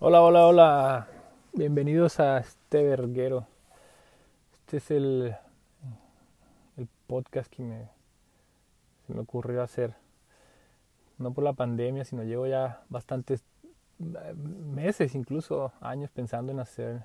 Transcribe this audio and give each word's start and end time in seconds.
Hola, 0.00 0.22
hola, 0.22 0.46
hola. 0.48 1.08
Bienvenidos 1.52 2.18
a 2.18 2.38
este 2.38 2.82
verguero. 2.82 3.46
Este 4.58 4.78
es 4.78 4.90
el, 4.90 5.36
el 6.76 6.88
podcast 7.06 7.48
que 7.48 7.62
me, 7.62 7.88
se 9.06 9.14
me 9.14 9.20
ocurrió 9.20 9.62
hacer. 9.62 9.94
No 11.16 11.32
por 11.32 11.44
la 11.44 11.52
pandemia, 11.52 12.04
sino 12.04 12.24
llevo 12.24 12.48
ya 12.48 12.82
bastantes 12.88 13.44
eh, 14.00 14.34
meses, 14.34 15.14
incluso 15.14 15.72
años 15.80 16.10
pensando 16.10 16.50
en 16.50 16.58
hacer 16.58 17.04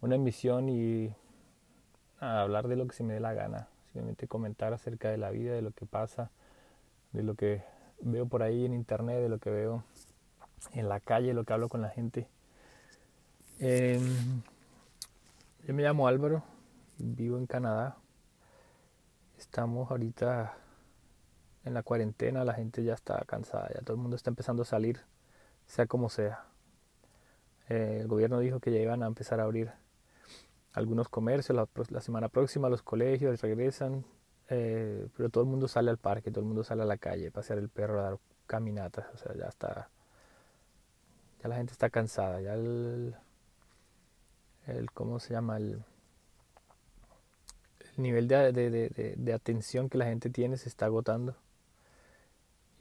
una 0.00 0.14
emisión 0.14 0.70
y 0.70 1.14
hablar 2.20 2.68
de 2.68 2.76
lo 2.76 2.86
que 2.86 2.96
se 2.96 3.04
me 3.04 3.12
dé 3.12 3.20
la 3.20 3.34
gana. 3.34 3.68
Simplemente 3.92 4.26
comentar 4.26 4.72
acerca 4.72 5.10
de 5.10 5.18
la 5.18 5.30
vida, 5.30 5.52
de 5.52 5.60
lo 5.60 5.72
que 5.72 5.84
pasa, 5.84 6.30
de 7.12 7.22
lo 7.22 7.34
que 7.34 7.62
veo 8.00 8.26
por 8.26 8.42
ahí 8.42 8.64
en 8.64 8.72
internet, 8.72 9.20
de 9.20 9.28
lo 9.28 9.38
que 9.38 9.50
veo 9.50 9.84
en 10.72 10.88
la 10.88 11.00
calle, 11.00 11.34
lo 11.34 11.44
que 11.44 11.52
hablo 11.52 11.68
con 11.68 11.82
la 11.82 11.90
gente. 11.90 12.28
Em, 13.60 14.42
yo 15.66 15.74
me 15.74 15.82
llamo 15.82 16.08
Álvaro, 16.08 16.44
vivo 16.98 17.38
en 17.38 17.46
Canadá. 17.46 17.96
Estamos 19.36 19.90
ahorita 19.90 20.54
en 21.64 21.74
la 21.74 21.82
cuarentena, 21.82 22.44
la 22.44 22.54
gente 22.54 22.82
ya 22.84 22.94
está 22.94 23.22
cansada, 23.26 23.68
ya 23.74 23.80
todo 23.82 23.96
el 23.96 24.02
mundo 24.02 24.16
está 24.16 24.30
empezando 24.30 24.62
a 24.62 24.66
salir, 24.66 25.00
sea 25.66 25.86
como 25.86 26.08
sea. 26.08 26.44
Eh, 27.68 27.98
el 28.00 28.08
gobierno 28.08 28.38
dijo 28.40 28.60
que 28.60 28.72
ya 28.72 28.78
iban 28.78 29.02
a 29.02 29.06
empezar 29.06 29.40
a 29.40 29.44
abrir 29.44 29.70
algunos 30.72 31.08
comercios 31.08 31.56
la, 31.90 32.00
semana 32.00 32.28
próxima, 32.28 32.68
los 32.68 32.82
colegios 32.82 33.40
regresan, 33.40 34.04
eh, 34.48 35.08
pero 35.16 35.28
todo 35.28 35.44
el 35.44 35.50
mundo 35.50 35.68
sale 35.68 35.90
al 35.90 35.98
parque, 35.98 36.30
todo 36.30 36.40
el 36.40 36.46
mundo 36.46 36.64
sale 36.64 36.82
a 36.82 36.86
la 36.86 36.96
calle, 36.96 37.30
pasear 37.30 37.58
el 37.58 37.68
perro, 37.68 38.00
a 38.00 38.02
dar 38.04 38.18
caminatas, 38.46 39.06
o 39.14 39.18
sea, 39.18 39.34
ya 39.34 39.46
está 39.46 39.90
ya 41.42 41.48
la 41.48 41.56
gente 41.56 41.72
está 41.72 41.90
cansada, 41.90 42.40
ya 42.40 42.54
el, 42.54 43.14
el 44.66 44.90
¿cómo 44.92 45.20
se 45.20 45.34
llama? 45.34 45.56
El, 45.56 45.84
el 47.80 48.02
nivel 48.02 48.28
de, 48.28 48.52
de, 48.52 49.14
de, 49.16 49.32
atención 49.32 49.88
que 49.88 49.98
la 49.98 50.06
gente 50.06 50.30
tiene 50.30 50.56
se 50.56 50.68
está 50.68 50.86
agotando 50.86 51.36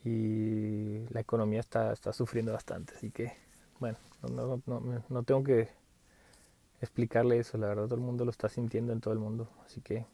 y 0.04 1.08
la 1.10 1.22
economía 1.22 1.60
está, 1.60 1.92
está 1.94 2.14
sufriendo 2.14 2.54
bastante, 2.54 2.94
así 2.96 3.12
que, 3.12 3.34
bueno, 3.80 3.98
no, 4.22 4.62
no, 4.66 4.80
no, 4.80 5.04
no 5.08 5.24
tengo 5.24 5.44
que 5.44 5.70
explicarle 6.82 7.40
eso, 7.40 7.58
la 7.58 7.68
verdad 7.68 7.86
todo 7.86 7.96
el 7.96 8.02
mundo 8.02 8.26
lo 8.26 8.32
está 8.32 8.50
sintiendo 8.50 8.94
en 8.94 9.02
todo 9.02 9.14
el 9.14 9.20
mundo, 9.20 9.50
así 9.66 9.82
que 9.82 10.06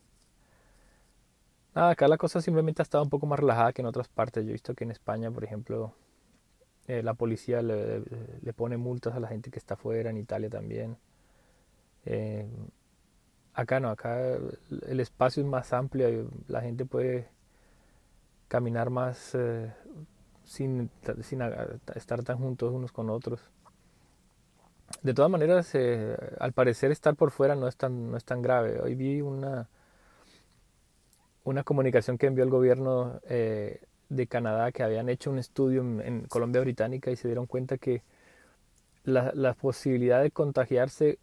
nada, 1.76 1.92
acá 1.92 2.08
la 2.08 2.17
cosa 2.17 2.42
simplemente 2.42 2.82
ha 2.82 2.84
estado 2.84 3.04
un 3.04 3.10
poco 3.10 3.26
más 3.26 3.39
relajada 3.39 3.73
que 3.73 3.82
en 3.82 3.88
otras 3.88 4.08
partes. 4.08 4.44
Yo 4.44 4.50
he 4.50 4.54
visto 4.54 4.73
que 4.76 4.84
en 4.84 4.92
España, 4.92 5.32
por 5.32 5.44
ejemplo, 5.44 5.94
eh, 6.88 7.02
la 7.02 7.14
policía 7.14 7.62
le, 7.62 8.03
pone 8.56 8.78
multas 8.78 9.16
a 9.16 9.20
la 9.20 9.28
gente 9.28 9.52
que 9.52 9.59
está 9.59 9.76
afuera, 9.76 10.09
en 10.09 10.17
Italia 10.17 10.50
también. 10.50 10.98
Eh, 12.06 12.45
acá 13.53 13.80
no, 13.80 13.89
acá 13.89 14.38
el 14.88 15.00
espacio 15.00 15.42
es 15.44 15.48
más 15.48 15.72
amplio, 15.73 16.30
la 16.48 16.61
gente 16.61 16.86
puede 16.86 17.30
caminar 18.48 18.89
más 18.89 19.34
eh, 19.36 19.73
sin, 20.44 20.89
sin, 21.22 21.42
estar 21.95 22.23
tan 22.23 22.38
juntos 22.38 22.73
unos 22.73 22.92
con 22.92 23.09
otros. 23.09 23.39
De 25.02 25.14
todas 25.14 25.31
maneras, 25.31 25.73
eh, 25.73 26.16
al 26.39 26.54
parecer 26.54 26.92
estar 26.92 27.16
por 27.16 27.31
fuera 27.31 27.56
no 27.56 27.67
es 27.67 27.78
tan, 27.78 28.11
no 28.11 28.17
es 28.17 28.26
tan 28.26 28.42
grave. 28.42 28.80
Hoy 28.81 28.95
vi 28.95 29.22
una, 29.22 29.70
una 31.45 31.64
comunicación 31.64 32.17
que 32.17 32.28
envió 32.28 32.44
el 32.44 32.50
gobierno 32.50 33.22
de 34.16 34.28
Canadá 34.28 34.72
que 34.72 34.83
habían 34.83 35.09
hecho 35.09 35.31
un 35.31 35.39
estudio 35.39 35.81
en, 35.81 36.25
Colombia 36.28 36.61
Británica 36.61 37.11
y 37.11 37.16
se 37.16 37.28
dieron 37.28 37.45
cuenta 37.45 37.78
que 37.78 38.03
la, 39.03 39.31
la 39.33 39.53
posibilidad 39.53 40.22
de 40.22 40.31
contagiarse 40.31 41.20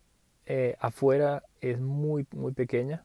eh, 0.47 0.77
afuera 0.81 1.45
es 1.61 1.81
muy, 1.81 2.27
muy 2.33 2.53
pequeña. 2.53 3.05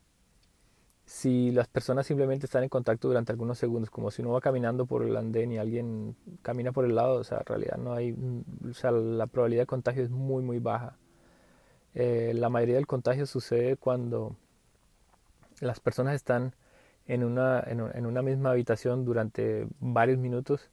Si 1.06 1.52
las 1.52 1.68
personas 1.68 2.08
simplemente 2.08 2.48
están 2.48 2.64
en 2.64 2.70
contacto 2.70 3.08
durante 3.08 3.32
algunos 3.32 3.60
segundos, 3.60 3.92
como 3.92 4.10
si 4.10 4.24
uno 4.24 4.32
va 4.32 4.42
caminando 4.42 4.88
por 4.88 5.04
el 5.04 5.16
andén 5.16 5.52
y 5.52 5.60
alguien 5.60 6.16
camina 6.42 6.72
por 6.72 6.86
el 6.86 6.96
lado, 6.96 7.20
o 7.20 7.24
sea, 7.24 7.40
en 7.40 7.46
realidad 7.46 7.78
no 7.78 7.94
hay, 7.94 8.16
o 8.68 8.74
sea, 8.74 8.90
la 8.90 9.28
probabilidad 9.28 9.64
de 9.64 9.68
contagio 9.68 10.04
es 10.04 10.10
muy, 10.10 10.42
muy 10.42 10.58
baja. 10.58 10.98
Eh, 11.94 12.34
la 12.36 12.50
mayoría 12.50 12.76
del 12.76 12.88
contagio 12.88 13.28
sucede 13.28 13.78
cuando 13.78 14.36
las 15.60 15.80
personas 15.80 16.16
están 16.16 16.56
en 17.08 17.24
una, 17.24 17.64
en, 17.66 18.06
una 18.06 18.22
misma 18.22 18.52
habitación 18.52 19.06
durante 19.06 19.68
varios 19.80 20.18
minutos. 20.18 20.70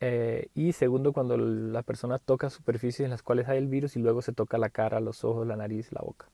Eh, 0.00 0.48
y 0.54 0.72
segundo, 0.72 1.12
cuando 1.12 1.36
la 1.36 1.82
persona 1.82 2.18
toca 2.18 2.50
superficies 2.50 3.04
en 3.06 3.10
las 3.10 3.22
cuales 3.22 3.48
hay 3.48 3.58
el 3.58 3.68
virus 3.68 3.96
y 3.96 4.00
luego 4.00 4.20
se 4.22 4.32
toca 4.32 4.58
la 4.58 4.68
cara, 4.68 5.00
los 5.00 5.24
ojos, 5.24 5.46
la 5.46 5.56
nariz, 5.56 5.92
la 5.92 6.02
boca. 6.02 6.28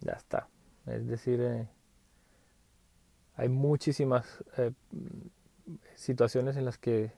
Ya 0.00 0.12
está. 0.12 0.48
Es 0.86 1.06
decir, 1.06 1.40
eh, 1.42 1.68
hay 3.36 3.48
muchísimas 3.48 4.42
eh, 4.56 4.72
situaciones 5.94 6.56
en 6.56 6.64
las 6.64 6.78
que 6.78 7.12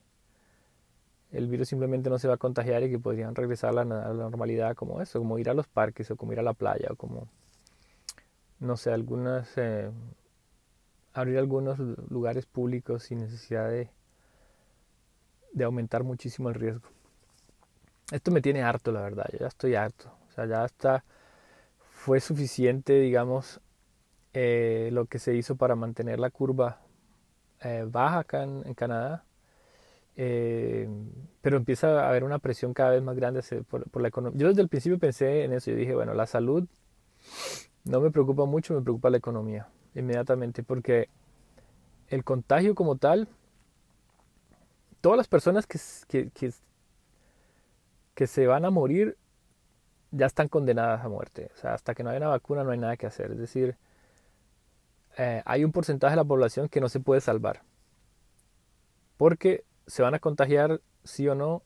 el 1.31 1.47
virus 1.47 1.69
simplemente 1.69 2.09
no 2.09 2.19
se 2.19 2.27
va 2.27 2.35
a 2.35 2.37
contagiar 2.37 2.83
y 2.83 2.89
que 2.89 2.99
podrían 2.99 3.35
regresar 3.35 3.71
a 3.71 3.83
la, 3.83 4.05
a 4.05 4.13
la 4.13 4.23
normalidad 4.23 4.75
como 4.75 5.01
eso, 5.01 5.19
como 5.19 5.39
ir 5.39 5.49
a 5.49 5.53
los 5.53 5.67
parques 5.67 6.11
o 6.11 6.17
como 6.17 6.33
ir 6.33 6.39
a 6.39 6.43
la 6.43 6.53
playa 6.53 6.89
o 6.91 6.95
como, 6.95 7.27
no 8.59 8.77
sé, 8.77 8.91
algunas 8.91 9.49
abrir 11.15 11.37
algunos 11.37 11.79
lugares 12.09 12.45
públicos 12.45 13.03
sin 13.03 13.21
necesidad 13.21 13.69
de, 13.69 13.89
de 15.53 15.63
aumentar 15.63 16.03
muchísimo 16.03 16.49
el 16.49 16.55
riesgo. 16.55 16.89
Esto 18.11 18.31
me 18.31 18.41
tiene 18.41 18.61
harto, 18.61 18.91
la 18.91 19.01
verdad, 19.01 19.25
ya 19.39 19.47
estoy 19.47 19.75
harto. 19.75 20.11
O 20.29 20.31
sea, 20.33 20.45
ya 20.45 20.65
está, 20.65 21.05
fue 21.79 22.19
suficiente, 22.19 22.99
digamos, 22.99 23.61
eh, 24.33 24.89
lo 24.91 25.05
que 25.05 25.17
se 25.17 25.33
hizo 25.33 25.55
para 25.55 25.75
mantener 25.75 26.19
la 26.19 26.29
curva 26.29 26.81
eh, 27.61 27.85
baja 27.89 28.19
acá 28.19 28.43
en, 28.43 28.73
Canadá. 28.73 29.23
Eh, 30.17 30.89
pero 31.41 31.55
empieza 31.55 32.01
a 32.01 32.09
haber 32.09 32.25
una 32.25 32.39
presión 32.39 32.73
cada 32.73 32.91
vez 32.91 33.01
más 33.01 33.15
grande 33.15 33.41
por, 33.69 33.89
por 33.89 34.01
la 34.01 34.09
economía. 34.09 34.37
Yo 34.37 34.49
desde 34.49 34.61
el 34.61 34.67
principio 34.67 34.99
pensé 34.99 35.45
en 35.45 35.53
eso, 35.53 35.71
yo 35.71 35.77
dije, 35.77 35.95
bueno, 35.95 36.13
la 36.13 36.27
salud 36.27 36.67
no 37.85 38.01
me 38.01 38.11
preocupa 38.11 38.43
mucho, 38.45 38.73
me 38.73 38.81
preocupa 38.81 39.09
la 39.09 39.17
economía 39.17 39.69
inmediatamente, 39.95 40.63
porque 40.63 41.09
el 42.09 42.23
contagio 42.23 42.75
como 42.75 42.97
tal, 42.97 43.27
todas 45.01 45.17
las 45.17 45.27
personas 45.27 45.65
que, 45.65 45.79
que, 46.07 46.51
que, 48.13 48.27
se 48.27 48.47
van 48.47 48.65
a 48.65 48.69
morir 48.69 49.17
ya 50.11 50.25
están 50.25 50.47
condenadas 50.47 51.03
a 51.03 51.09
muerte. 51.09 51.51
O 51.55 51.57
sea, 51.57 51.73
hasta 51.73 51.95
que 51.95 52.03
no 52.03 52.09
haya 52.09 52.19
una 52.19 52.27
vacuna 52.27 52.63
no 52.63 52.71
hay 52.71 52.77
nada 52.77 52.97
que 52.97 53.07
hacer. 53.07 53.31
Es 53.31 53.39
decir, 53.39 53.77
eh, 55.17 55.41
hay 55.45 55.63
un 55.63 55.71
porcentaje 55.71 56.11
de 56.11 56.17
la 56.17 56.23
población 56.23 56.69
que 56.69 56.81
no 56.81 56.89
se 56.89 56.99
puede 56.99 57.21
salvar. 57.21 57.63
Porque 59.17 59.63
se 59.87 60.03
van 60.03 60.13
a 60.13 60.19
contagiar 60.19 60.81
sí 61.03 61.27
o 61.27 61.35
no. 61.35 61.63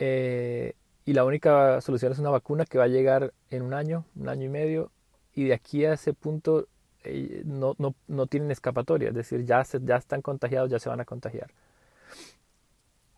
Eh, 0.00 0.74
y 1.04 1.12
la 1.12 1.24
única 1.24 1.80
solución 1.80 2.12
es 2.12 2.18
una 2.18 2.30
vacuna 2.30 2.64
que 2.64 2.78
va 2.78 2.84
a 2.84 2.88
llegar 2.88 3.32
en 3.50 3.62
un 3.62 3.74
año, 3.74 4.04
un 4.16 4.28
año 4.28 4.46
y 4.46 4.48
medio. 4.48 4.90
Y 5.34 5.44
de 5.44 5.54
aquí 5.54 5.84
a 5.84 5.94
ese 5.94 6.12
punto 6.14 6.68
eh, 7.04 7.42
no, 7.44 7.74
no, 7.78 7.94
no, 8.08 8.26
tienen 8.26 8.50
escapatoria, 8.50 9.10
es 9.10 9.14
decir, 9.14 9.44
ya, 9.44 9.62
ya 9.82 9.96
están 9.96 10.22
contagiados, 10.22 10.70
ya 10.70 10.78
se 10.78 10.88
van 10.88 11.00
a 11.00 11.04
contagiar. 11.04 11.50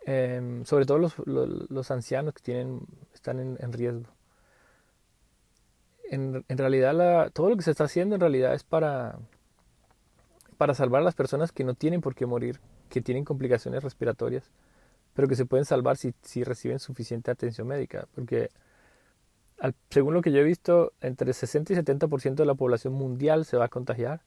Em, 0.04 0.64
sobre 0.64 0.86
todo 0.86 0.98
los, 0.98 1.14
los, 1.26 1.90
ancianos 1.90 2.34
que 2.34 2.42
tienen, 2.42 2.80
están 3.12 3.40
en, 3.40 3.72
riesgo. 3.72 4.08
En, 6.10 6.44
en 6.48 6.58
realidad, 6.58 7.30
todo 7.32 7.50
lo 7.50 7.56
que 7.56 7.62
se 7.62 7.72
está 7.72 7.84
haciendo 7.84 8.14
en 8.14 8.20
realidad 8.20 8.54
es 8.54 8.62
para, 8.62 9.18
para 10.56 10.74
salvar 10.74 11.02
a 11.02 11.04
las 11.04 11.14
personas 11.14 11.52
que 11.52 11.64
no 11.64 11.74
tienen 11.74 12.00
por 12.00 12.14
qué 12.14 12.26
morir, 12.26 12.60
que 12.88 13.00
tienen 13.00 13.24
complicaciones 13.24 13.82
respiratorias, 13.82 14.50
pero 15.14 15.26
que 15.26 15.34
se 15.34 15.46
pueden 15.46 15.64
salvar 15.64 15.96
si, 15.96 16.14
si 16.22 16.44
reciben 16.44 16.78
suficiente 16.78 17.30
atención 17.30 17.66
médica. 17.66 18.06
Porque 18.14 18.50
según 19.90 20.14
lo 20.14 20.22
que 20.22 20.32
yo 20.32 20.40
he 20.40 20.44
visto, 20.44 20.92
entre 21.00 21.32
60 21.32 21.72
y 21.72 21.76
70% 21.76 22.34
de 22.34 22.46
la 22.46 22.54
población 22.54 22.92
mundial 22.92 23.44
se 23.44 23.56
va 23.56 23.66
a 23.66 23.68
contagiar. 23.68 24.20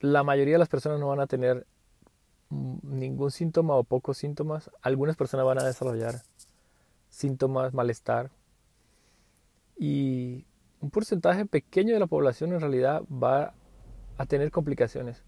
La 0.00 0.22
mayoría 0.22 0.54
de 0.54 0.58
las 0.58 0.68
personas 0.68 1.00
no 1.00 1.08
van 1.08 1.20
a 1.20 1.26
tener 1.26 1.66
ningún 2.50 3.30
síntoma 3.30 3.74
o 3.74 3.84
pocos 3.84 4.18
síntomas. 4.18 4.70
Algunas 4.82 5.16
personas 5.16 5.46
van 5.46 5.58
a 5.58 5.64
desarrollar 5.64 6.22
síntomas, 7.08 7.74
malestar. 7.74 8.30
Y 9.76 10.44
un 10.80 10.90
porcentaje 10.90 11.46
pequeño 11.46 11.94
de 11.94 12.00
la 12.00 12.06
población 12.06 12.52
en 12.52 12.60
realidad 12.60 13.02
va 13.10 13.54
a 14.18 14.26
tener 14.26 14.50
complicaciones. 14.50 15.22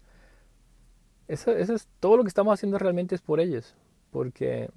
Eso, 1.27 1.51
eso 1.51 1.73
es 1.73 1.87
todo 1.99 2.17
lo 2.17 2.23
que 2.23 2.29
estamos 2.29 2.53
haciendo 2.53 2.77
realmente 2.77 3.15
es 3.15 3.21
por 3.21 3.39
ellos. 3.39 3.75
Porque 4.11 4.69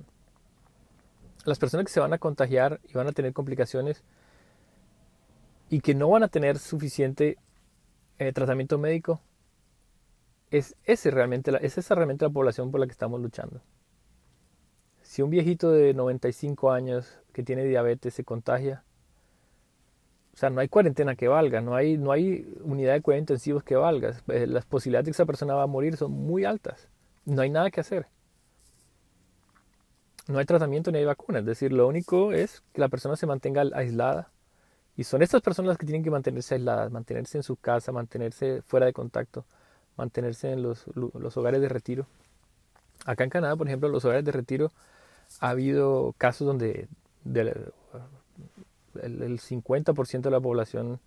las 1.45 1.59
personas 1.59 1.87
que 1.87 1.93
se 1.93 2.01
van 2.01 2.13
a 2.13 2.19
contagiar 2.19 2.81
y 2.89 2.93
van 2.95 3.07
a 3.07 3.13
tener 3.13 3.33
complicaciones 3.33 4.03
y 5.71 5.81
que 5.81 5.95
no 5.95 6.09
van 6.09 6.23
a 6.23 6.29
tener 6.29 6.59
suficiente 6.59 7.39
eh, 8.19 8.33
tratamiento 8.33 8.79
médico, 8.79 9.21
es, 10.51 10.75
ese 10.85 11.11
realmente 11.11 11.53
es 11.61 11.79
esa 11.79 11.95
realmente 11.95 12.25
la 12.25 12.31
población 12.31 12.71
por 12.71 12.81
la 12.81 12.87
que 12.87 12.93
estamos 12.93 13.21
luchando. 13.21 13.61
si 15.03 15.23
un 15.23 15.31
viejito 15.31 15.71
de 15.71 15.95
95 15.95 16.71
años 16.71 17.19
que 17.33 17.43
tiene 17.43 17.65
diabetes 17.65 18.15
se 18.15 18.25
contagia, 18.25 18.85
o 20.39 20.41
sea, 20.41 20.51
no 20.51 20.61
hay 20.61 20.69
cuarentena 20.69 21.17
que 21.17 21.27
valga, 21.27 21.61
no 21.61 21.75
hay, 21.75 21.99
no 21.99 22.13
hay 22.13 22.47
unidad 22.63 22.93
de 22.93 23.03
cuidados 23.03 23.23
intensivos 23.23 23.65
que 23.65 23.75
valga. 23.75 24.15
Eh, 24.29 24.47
las 24.47 24.65
posibilidades 24.67 25.07
de 25.07 25.11
que 25.11 25.17
esa 25.17 25.27
persona 25.27 25.55
va 25.55 25.65
a 25.65 25.67
morir 25.67 25.97
son 25.97 26.13
muy 26.13 26.45
altas. 26.45 26.89
No 27.25 27.43
hay 27.43 27.51
nada 27.51 27.73
que 27.73 27.81
hacer. 27.81 28.07
No 30.29 30.39
hay 30.39 30.45
tratamiento 30.45 30.93
ni 30.93 30.99
hay 30.99 31.05
vacuna. 31.07 31.41
Es 31.41 31.47
decir, 31.47 31.73
lo 31.73 31.89
único 31.89 32.33
es 32.33 32.63
que 32.73 32.81
la 32.83 32.89
persona 32.89 33.17
se 33.17 33.27
mantenga 33.27 33.63
aislada. 33.75 34.31
Y 34.97 35.05
son 35.05 35.23
estas 35.23 35.41
personas 35.43 35.69
las 35.71 35.79
que 35.79 35.87
tienen 35.87 36.05
que 36.05 36.11
mantenerse 36.11 36.57
aisladas, 36.57 36.93
mantenerse 36.93 37.39
en 37.39 37.43
su 37.43 37.57
casa, 37.57 37.93
mantenerse 37.93 38.63
fuera 38.63 38.87
de 38.87 38.93
contacto, 38.93 39.47
mantenerse 39.97 40.53
en 40.53 40.63
los, 40.63 40.87
hogares 41.37 41.61
de 41.63 41.69
retiro. 41.69 42.07
Acá 43.07 43.25
en 43.25 43.31
Canadá, 43.31 43.57
por 43.57 43.69
ejemplo, 43.69 43.89
los 43.89 44.05
hogares 44.05 44.25
de 44.25 44.33
retiro 44.33 44.71
ha 45.41 45.51
habido 45.51 46.15
casos 46.19 46.47
donde 46.47 46.89
el, 47.25 47.73
50% 49.41 50.21
de 50.21 50.31
la 50.31 50.41
población 50.41 51.01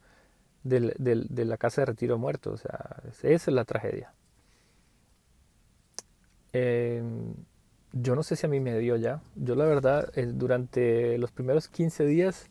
de 0.63 1.45
la 1.45 1.57
casa 1.57 1.81
de 1.81 1.85
retiro 1.85 2.17
muerto. 2.17 2.51
O 2.53 2.57
sea, 2.57 3.03
esa 3.21 3.33
es 3.35 3.47
la 3.47 3.65
tragedia. 3.65 4.13
Em, 6.53 7.33
yo 7.93 8.15
no 8.15 8.23
sé 8.23 8.35
si 8.35 8.45
a 8.45 8.49
mí 8.49 8.59
me 8.59 8.77
dio 8.79 8.95
ya. 8.95 9.21
Yo 9.35 9.55
la 9.55 9.65
verdad, 9.65 10.11
eh, 10.15 10.25
durante 10.27 11.17
los 11.17 11.31
primeros 11.31 11.67
15 11.67 12.05
días 12.05 12.49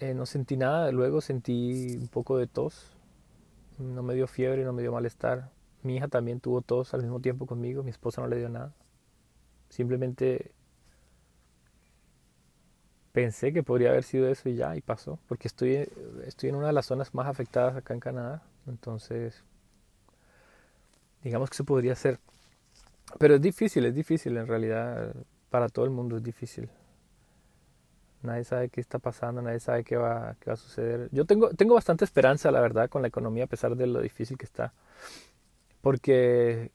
eh, 0.00 0.14
no 0.14 0.26
sentí 0.26 0.56
nada. 0.56 0.90
Luego 0.92 1.20
sentí 1.20 1.96
un 2.00 2.08
poco 2.08 2.38
de 2.38 2.46
tos. 2.46 2.96
No 3.78 4.02
me 4.02 4.14
dio 4.14 4.26
fiebre, 4.26 4.64
no 4.64 4.72
me 4.72 4.82
dio 4.82 4.92
malestar. 4.92 5.50
Mi 5.82 5.96
hija 5.96 6.08
también 6.08 6.40
tuvo 6.40 6.62
tos 6.62 6.94
al 6.94 7.02
mismo 7.02 7.20
tiempo 7.20 7.46
conmigo. 7.46 7.82
Mi 7.82 7.90
esposa 7.90 8.20
no 8.22 8.28
le 8.28 8.36
dio 8.38 8.48
nada. 8.48 8.72
Simplemente 9.68 10.52
pensé 13.12 13.52
que 13.52 13.62
podría 13.62 13.90
haber 13.90 14.04
sido 14.04 14.28
eso 14.28 14.48
y 14.48 14.56
ya, 14.56 14.74
y 14.76 14.80
pasó, 14.80 15.18
porque 15.28 15.48
estoy, 15.48 15.88
estoy 16.26 16.48
en 16.48 16.56
una 16.56 16.68
de 16.68 16.72
las 16.72 16.86
zonas 16.86 17.14
más 17.14 17.26
afectadas 17.26 17.76
acá 17.76 17.94
en 17.94 18.00
Canadá, 18.00 18.42
entonces 18.66 19.44
digamos 21.22 21.50
que 21.50 21.56
se 21.56 21.64
podría 21.64 21.92
hacer. 21.92 22.18
Pero 23.18 23.34
es 23.36 23.40
difícil, 23.40 23.84
es 23.86 23.94
difícil 23.94 24.36
en 24.36 24.46
realidad, 24.46 25.14
para 25.50 25.68
todo 25.68 25.84
el 25.84 25.90
mundo 25.90 26.16
es 26.16 26.22
difícil. 26.22 26.70
Nadie 28.22 28.44
sabe 28.44 28.68
qué 28.68 28.80
está 28.80 28.98
pasando, 28.98 29.42
nadie 29.42 29.58
sabe 29.58 29.82
qué 29.82 29.96
va, 29.96 30.36
qué 30.38 30.50
va 30.50 30.54
a 30.54 30.56
suceder. 30.56 31.08
Yo 31.10 31.24
tengo, 31.24 31.50
tengo 31.50 31.74
bastante 31.74 32.04
esperanza, 32.04 32.50
la 32.50 32.60
verdad, 32.60 32.88
con 32.88 33.02
la 33.02 33.08
economía, 33.08 33.44
a 33.44 33.48
pesar 33.48 33.76
de 33.76 33.86
lo 33.86 34.00
difícil 34.00 34.38
que 34.38 34.44
está. 34.44 34.72
Porque 35.80 36.70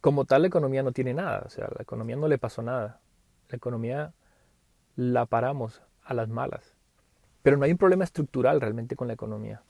como 0.00 0.24
tal 0.24 0.42
la 0.42 0.48
economía 0.48 0.82
no 0.82 0.92
tiene 0.92 1.12
nada, 1.12 1.42
o 1.44 1.50
sea, 1.50 1.68
la 1.76 1.82
economía 1.82 2.16
no 2.16 2.28
le 2.28 2.38
pasó 2.38 2.62
nada. 2.62 3.00
La 3.50 3.56
economía 3.56 4.14
la 4.96 5.26
paramos 5.26 5.82
a 6.02 6.14
las 6.14 6.28
malas. 6.28 6.74
Pero 7.42 7.56
no 7.56 7.64
hay 7.64 7.72
un 7.72 7.78
problema 7.78 8.04
estructural 8.04 8.60
realmente 8.60 8.96
con 8.96 9.08
la 9.08 9.14
economía. 9.14 9.62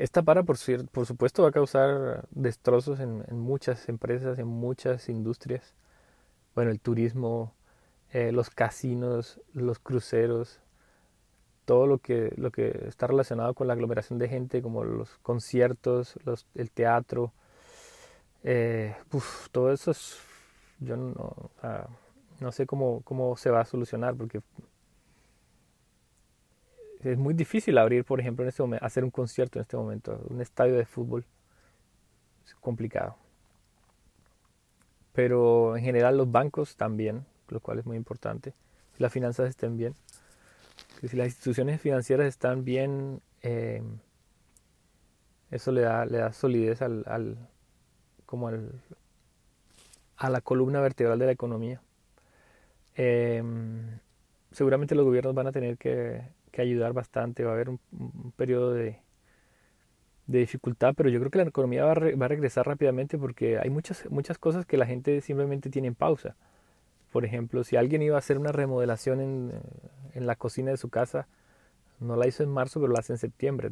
Esta 0.00 0.22
para, 0.22 0.44
por, 0.44 0.56
por 0.92 1.04
supuesto, 1.04 1.42
va 1.42 1.50
a 1.50 1.52
causar 1.52 2.26
destrozos 2.30 3.00
en, 3.00 3.22
muchas 3.32 3.86
empresas, 3.90 4.38
en 4.38 4.46
muchas 4.46 5.10
industrias. 5.10 5.74
Bueno, 6.54 6.70
el 6.70 6.80
turismo, 6.80 7.52
eh, 8.10 8.32
los 8.32 8.48
casinos, 8.48 9.42
los 9.52 9.78
cruceros, 9.78 10.58
todo 11.66 11.86
lo 11.86 11.98
que, 11.98 12.32
lo 12.38 12.50
que 12.50 12.86
está 12.88 13.08
relacionado 13.08 13.52
con 13.52 13.66
la 13.66 13.74
aglomeración 13.74 14.18
de 14.18 14.30
gente, 14.30 14.62
como 14.62 14.84
los 14.84 15.18
conciertos, 15.18 16.18
los, 16.24 16.46
el 16.54 16.70
teatro, 16.70 17.34
eh, 18.42 18.96
todo 19.52 19.70
eso 19.70 19.90
es, 19.90 20.16
yo 20.78 20.96
no, 20.96 21.50
no 22.40 22.52
sé 22.52 22.64
cómo, 22.64 23.02
cómo 23.02 23.36
se 23.36 23.50
va 23.50 23.60
a 23.60 23.66
solucionar 23.66 24.14
porque 24.14 24.40
es 27.02 27.18
muy 27.18 27.34
difícil 27.34 27.78
abrir, 27.78 28.04
por 28.04 28.20
ejemplo, 28.20 28.44
en 28.44 28.48
este 28.48 28.62
momento, 28.62 28.84
hacer 28.84 29.04
un 29.04 29.10
concierto 29.10 29.58
en 29.58 29.62
este 29.62 29.76
momento, 29.76 30.20
un 30.28 30.40
estadio 30.40 30.76
de 30.76 30.84
fútbol. 30.84 31.24
Es 32.44 32.54
complicado. 32.54 33.16
Pero 35.12 35.76
en 35.76 35.84
general 35.84 36.16
los 36.16 36.30
bancos 36.30 36.76
también, 36.76 37.24
lo 37.48 37.60
cual 37.60 37.78
es 37.78 37.86
muy 37.86 37.96
importante. 37.96 38.54
Si 38.96 39.02
las 39.02 39.12
finanzas 39.12 39.48
estén 39.48 39.76
bien. 39.76 39.94
Que 41.00 41.08
si 41.08 41.16
las 41.16 41.28
instituciones 41.28 41.80
financieras 41.80 42.26
están 42.26 42.64
bien, 42.64 43.20
eh, 43.42 43.82
eso 45.50 45.72
le 45.72 45.82
da, 45.82 46.04
le 46.04 46.18
da 46.18 46.32
solidez 46.32 46.82
al, 46.82 47.04
al 47.06 47.36
como 48.26 48.48
al, 48.48 48.80
a 50.16 50.30
la 50.30 50.40
columna 50.40 50.80
vertebral 50.80 51.18
de 51.18 51.26
la 51.26 51.32
economía. 51.32 51.80
Em, 52.94 53.98
seguramente 54.52 54.94
los 54.94 55.04
gobiernos 55.04 55.34
van 55.34 55.46
a 55.46 55.52
tener 55.52 55.78
que, 55.78 56.22
ayudar 56.58 56.92
bastante, 56.92 57.44
va 57.44 57.50
a 57.50 57.54
haber 57.54 57.70
un, 57.70 57.80
periodo 58.36 58.72
de, 58.72 58.98
dificultad, 60.26 60.94
pero 60.96 61.08
yo 61.08 61.18
creo 61.18 61.30
que 61.30 61.38
la 61.38 61.44
economía 61.44 61.84
va 61.84 61.92
a, 61.92 62.16
va 62.16 62.26
a, 62.26 62.28
regresar 62.28 62.64
rápidamente 62.66 63.18
porque 63.18 63.58
hay 63.58 63.68
muchas, 63.68 64.08
muchas 64.10 64.38
cosas 64.38 64.64
que 64.64 64.76
la 64.76 64.86
gente 64.86 65.20
simplemente 65.22 65.70
tiene 65.70 65.88
en 65.88 65.96
pausa. 65.96 66.36
Por 67.10 67.24
ejemplo, 67.24 67.64
si 67.64 67.76
alguien 67.76 68.00
iba 68.02 68.14
a 68.14 68.20
hacer 68.20 68.38
una 68.38 68.52
remodelación 68.52 69.20
en, 69.20 69.52
en 70.14 70.26
la 70.26 70.36
cocina 70.36 70.70
de 70.70 70.76
su 70.76 70.88
casa, 70.88 71.26
no 71.98 72.16
la 72.16 72.28
hizo 72.28 72.42
en 72.44 72.50
marzo, 72.50 72.80
pero 72.80 72.92
la 72.92 73.00
hace 73.00 73.14
en 73.14 73.18
septiembre. 73.18 73.70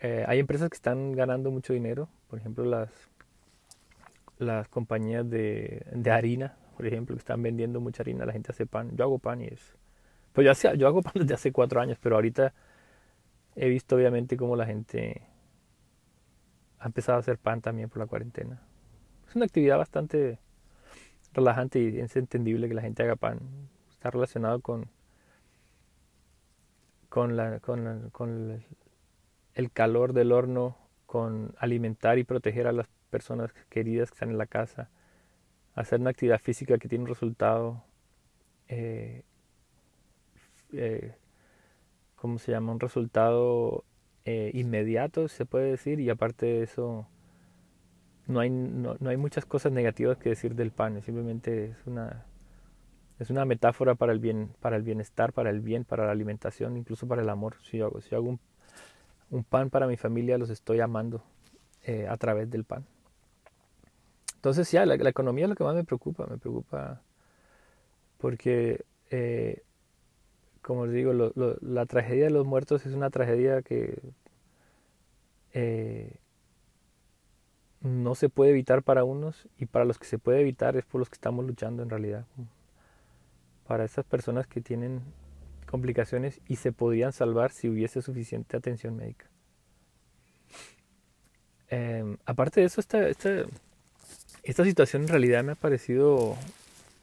Eh, 0.00 0.24
hay 0.28 0.38
empresas 0.38 0.68
que 0.68 0.76
están 0.76 1.12
ganando 1.12 1.50
mucho 1.50 1.72
dinero, 1.72 2.08
por 2.28 2.38
ejemplo 2.38 2.66
las, 2.66 2.90
las 4.38 4.68
compañías 4.68 5.28
de, 5.30 5.86
de 5.92 6.10
harina, 6.10 6.56
por 6.76 6.86
ejemplo, 6.86 7.14
que 7.14 7.20
están 7.20 7.42
vendiendo 7.42 7.80
mucha 7.80 8.02
harina, 8.02 8.26
la 8.26 8.32
gente 8.32 8.50
hace 8.50 8.66
pan. 8.66 8.96
Yo 8.96 9.04
hago 9.04 9.18
pan 9.18 9.40
y 9.40 9.46
es... 9.46 9.76
Pues 10.34 10.60
ya 10.60 10.74
yo 10.74 10.86
hago 10.86 11.00
pan 11.02 11.14
desde 11.14 11.32
hace 11.32 11.52
cuatro 11.52 11.80
años, 11.80 11.96
pero 11.98 12.16
ahorita 12.16 12.52
he 13.56 13.68
visto 13.70 13.96
obviamente 13.96 14.36
cómo 14.36 14.56
la 14.56 14.66
gente 14.66 15.22
ha 16.78 16.86
empezado 16.86 17.16
a 17.16 17.20
hacer 17.20 17.38
pan 17.38 17.62
también 17.62 17.88
por 17.88 18.00
la 18.00 18.06
cuarentena. 18.06 18.60
Es 19.26 19.34
una 19.34 19.46
actividad 19.46 19.78
bastante 19.78 20.38
relajante 21.32 21.80
y 21.80 21.98
es 21.98 22.14
entendible 22.16 22.68
que 22.68 22.74
la 22.74 22.82
gente 22.82 23.02
haga 23.02 23.16
pan. 23.16 23.40
Está 23.90 24.10
relacionado 24.10 24.60
con, 24.60 24.90
con, 27.08 27.36
la, 27.36 27.60
con, 27.60 28.10
con 28.10 28.62
el 29.54 29.70
calor 29.72 30.12
del 30.12 30.32
horno, 30.32 30.76
con 31.06 31.54
alimentar 31.58 32.18
y 32.18 32.24
proteger 32.24 32.66
a 32.66 32.72
las 32.72 32.88
personas 33.08 33.54
queridas 33.70 34.10
que 34.10 34.16
están 34.16 34.30
en 34.30 34.38
la 34.38 34.46
casa 34.46 34.90
hacer 35.74 36.00
una 36.00 36.10
actividad 36.10 36.40
física 36.40 36.78
que 36.78 36.88
tiene 36.88 37.04
un 37.04 37.08
resultado, 37.08 37.82
eh, 38.68 39.22
eh, 40.76 41.14
¿cómo 42.16 42.38
se 42.38 42.52
llama? 42.52 42.72
Un 42.72 42.80
resultado 42.80 43.84
eh, 44.24 44.50
inmediato, 44.54 45.28
se 45.28 45.46
puede 45.46 45.70
decir, 45.70 46.00
y 46.00 46.10
aparte 46.10 46.46
de 46.46 46.62
eso, 46.62 47.06
no 48.26 48.40
hay, 48.40 48.50
no, 48.50 48.96
hay 49.06 49.16
muchas 49.16 49.44
cosas 49.44 49.72
negativas 49.72 50.18
que 50.18 50.30
decir 50.30 50.54
del 50.54 50.70
pan, 50.70 51.02
simplemente 51.02 51.66
es 51.66 51.86
una, 51.86 52.24
es 53.18 53.30
una 53.30 53.44
metáfora 53.44 53.94
para 53.94 54.12
el, 54.12 54.18
bien, 54.18 54.50
para 54.60 54.76
el 54.76 54.82
bienestar, 54.82 55.32
para 55.32 55.50
el 55.50 55.60
bien, 55.60 55.84
para 55.84 56.06
la 56.06 56.12
alimentación, 56.12 56.76
incluso 56.76 57.06
para 57.06 57.22
el 57.22 57.28
amor. 57.28 57.56
Si 57.62 57.78
yo 57.78 57.86
hago, 57.86 58.00
si 58.00 58.14
hago 58.14 58.38
un, 59.30 59.44
pan 59.44 59.70
para 59.70 59.86
mi 59.86 59.96
familia, 59.96 60.38
los 60.38 60.50
estoy 60.50 60.80
amando 60.80 61.22
a 62.08 62.16
través 62.16 62.50
del 62.50 62.64
pan. 62.64 62.86
Entonces, 64.36 64.70
ya, 64.70 64.84
la, 64.84 64.94
economía 64.94 65.44
es 65.44 65.48
lo 65.48 65.56
que 65.56 65.64
más 65.64 65.74
me 65.74 65.84
preocupa, 65.84 66.26
me 66.26 66.38
preocupa 66.38 67.00
porque, 68.24 68.86
eh, 69.10 69.62
como 70.64 70.86
les 70.86 70.94
digo, 70.94 71.12
la 71.12 71.86
tragedia 71.86 72.24
de 72.24 72.30
los 72.30 72.46
muertos 72.46 72.86
es 72.86 72.94
una 72.94 73.10
tragedia 73.10 73.60
que 73.60 73.98
eh, 75.52 76.16
no 77.82 78.14
se 78.14 78.30
puede 78.30 78.52
evitar 78.52 78.82
para 78.82 79.04
unos 79.04 79.46
y 79.58 79.66
para 79.66 79.84
los 79.84 79.98
que 79.98 80.06
se 80.06 80.18
puede 80.18 80.40
evitar 80.40 80.76
es 80.76 80.86
por 80.86 81.00
los 81.00 81.10
que 81.10 81.16
estamos 81.16 81.44
luchando 81.44 81.82
en 81.82 81.90
realidad. 81.90 82.24
Para 83.66 83.84
esas 83.84 84.06
personas 84.06 84.46
que 84.46 84.62
tienen 84.62 85.02
complicaciones 85.66 86.40
y 86.48 86.56
se 86.56 86.72
podían 86.72 87.12
salvar 87.12 87.52
si 87.52 87.68
hubiese 87.68 88.00
suficiente 88.00 88.56
atención 88.56 88.96
médica. 88.96 89.26
Em, 91.68 92.16
aparte 92.24 92.60
de 92.60 92.66
eso, 92.66 92.80
esta, 92.80 93.06
esta, 93.06 93.44
esta 94.42 94.64
situación 94.64 95.02
en 95.02 95.08
realidad 95.08 95.44
me 95.44 95.52
ha 95.52 95.56
parecido 95.56 96.36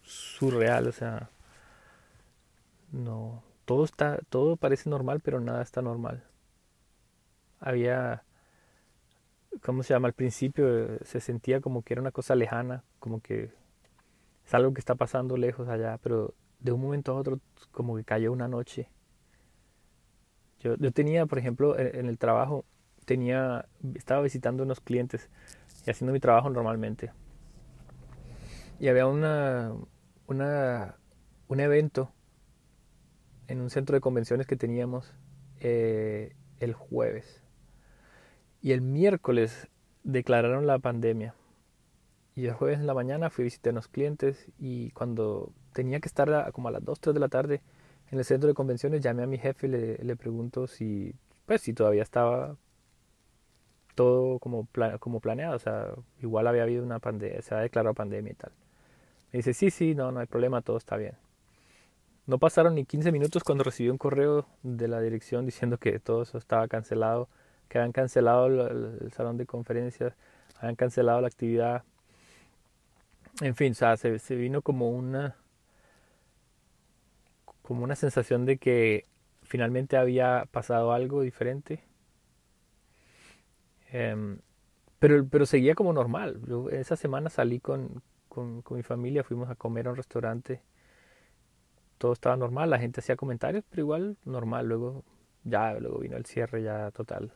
surreal, 0.03 0.87
o 0.87 0.91
sea, 0.91 1.29
no, 2.91 3.43
todo 3.71 3.85
está, 3.85 4.19
todo 4.27 4.57
parece 4.57 4.89
normal, 4.89 5.21
pero 5.21 5.39
nada 5.39 5.61
está 5.61 5.81
normal. 5.81 6.25
Había, 7.61 8.25
¿cómo 9.63 9.81
se 9.81 9.93
llama? 9.93 10.09
Al 10.09 10.13
principio 10.13 10.99
se 11.05 11.21
sentía 11.21 11.61
como 11.61 11.81
que 11.81 11.93
era 11.93 12.01
una 12.01 12.11
cosa 12.11 12.35
lejana, 12.35 12.83
como 12.99 13.21
que 13.21 13.49
es 14.45 14.53
algo 14.53 14.73
que 14.73 14.81
está 14.81 14.95
pasando 14.95 15.37
lejos 15.37 15.69
allá, 15.69 15.97
pero 16.03 16.33
de 16.59 16.73
un 16.73 16.81
momento 16.81 17.13
a 17.13 17.15
otro 17.15 17.39
como 17.71 17.95
que 17.95 18.03
cayó 18.03 18.33
una 18.33 18.49
noche. 18.49 18.89
Yo, 20.59 20.75
yo 20.75 20.91
tenía, 20.91 21.25
por 21.25 21.39
ejemplo, 21.39 21.79
en, 21.79 22.07
el 22.07 22.17
trabajo, 22.17 22.65
tenía, 23.05 23.69
estaba 23.95 24.21
visitando 24.21 24.63
unos 24.63 24.81
clientes 24.81 25.29
y 25.87 25.91
haciendo 25.91 26.11
mi 26.11 26.19
trabajo 26.19 26.49
normalmente 26.49 27.13
y 28.81 28.89
había 28.89 29.07
una, 29.07 29.71
una, 30.27 30.97
un 31.47 31.59
evento 31.61 32.11
en 33.51 33.61
un 33.61 33.69
centro 33.69 33.95
de 33.95 34.01
convenciones 34.01 34.47
que 34.47 34.55
teníamos 34.55 35.13
eh, 35.59 36.35
el 36.59 36.73
jueves. 36.73 37.43
Y 38.61 38.71
el 38.71 38.81
miércoles 38.81 39.67
declararon 40.03 40.67
la 40.67 40.79
pandemia. 40.79 41.35
Y 42.33 42.45
el 42.45 42.53
jueves 42.53 42.79
en 42.79 42.87
la 42.87 42.93
mañana 42.93 43.29
fui 43.29 43.43
a 43.43 43.45
visitar 43.45 43.71
a 43.71 43.73
unos 43.73 43.89
clientes 43.89 44.47
y 44.57 44.91
cuando 44.91 45.51
tenía 45.73 45.99
que 45.99 46.07
estar 46.07 46.51
como 46.53 46.69
a 46.69 46.71
las 46.71 46.83
2, 46.85 46.99
3 47.01 47.13
de 47.13 47.19
la 47.19 47.27
tarde 47.27 47.61
en 48.09 48.19
el 48.19 48.25
centro 48.25 48.47
de 48.47 48.53
convenciones, 48.53 49.01
llamé 49.01 49.23
a 49.23 49.27
mi 49.27 49.37
jefe 49.37 49.67
y 49.67 49.69
le, 49.69 49.97
le 49.97 50.15
pregunto 50.15 50.67
si, 50.67 51.13
pues, 51.45 51.61
si 51.61 51.73
todavía 51.73 52.03
estaba 52.03 52.55
todo 53.95 54.39
como, 54.39 54.67
como 54.99 55.19
planeado. 55.19 55.57
O 55.57 55.59
sea, 55.59 55.93
igual 56.21 56.47
había 56.47 56.63
habido 56.63 56.83
una 56.83 56.99
pandemia, 56.99 57.41
se 57.41 57.53
ha 57.53 57.59
declarado 57.59 57.93
pandemia 57.93 58.31
y 58.31 58.35
tal. 58.35 58.51
Me 59.33 59.37
dice, 59.37 59.53
sí, 59.53 59.71
sí, 59.71 59.93
no, 59.93 60.11
no 60.13 60.21
hay 60.21 60.27
problema, 60.27 60.61
todo 60.61 60.77
está 60.77 60.95
bien. 60.95 61.15
No 62.27 62.37
pasaron 62.39 62.75
ni 62.75 62.85
15 62.85 63.11
minutos 63.11 63.43
cuando 63.43 63.63
recibí 63.63 63.89
un 63.89 63.97
correo 63.97 64.47
de 64.63 64.87
la 64.87 65.01
dirección 65.01 65.45
diciendo 65.45 65.77
que 65.77 65.99
todo 65.99 66.23
eso 66.23 66.37
estaba 66.37 66.67
cancelado, 66.67 67.29
que 67.67 67.77
habían 67.79 67.91
cancelado 67.91 68.47
el, 68.47 69.11
salón 69.13 69.37
de 69.37 69.45
conferencias, 69.45 70.13
habían 70.57 70.75
cancelado 70.75 71.21
la 71.21 71.27
actividad. 71.27 71.83
En 73.41 73.55
fin, 73.55 73.71
o 73.71 73.75
sea, 73.75 73.97
se, 73.97 74.35
vino 74.35 74.61
como 74.61 74.89
una 74.91 75.35
como 77.61 77.83
una 77.83 77.95
sensación 77.95 78.45
de 78.45 78.57
que 78.57 79.05
finalmente 79.43 79.97
había 79.97 80.45
pasado 80.51 80.91
algo 80.93 81.21
diferente. 81.21 81.83
Em, 83.91 84.39
pero, 84.99 85.25
pero 85.27 85.45
seguía 85.45 85.75
como 85.75 85.93
normal. 85.93 86.41
Yo 86.47 86.69
esa 86.69 86.95
semana 86.95 87.29
salí 87.29 87.59
con, 87.59 88.01
con, 88.31 88.63
mi 88.71 88.83
familia, 88.83 89.23
fuimos 89.23 89.49
a 89.49 89.55
comer 89.55 89.87
a 89.87 89.91
un 89.91 89.97
restaurante. 89.97 90.61
Todo 92.01 92.13
estaba 92.13 92.35
normal, 92.35 92.71
la 92.71 92.79
gente 92.79 92.99
hacía 92.99 93.15
comentarios, 93.15 93.63
pero 93.69 93.83
igual 93.83 94.17
normal. 94.25 94.67
Luego 94.67 95.03
ya 95.43 95.75
luego 95.75 95.99
vino 95.99 96.17
el 96.17 96.25
cierre 96.25 96.63
ya 96.63 96.89
total. 96.89 97.31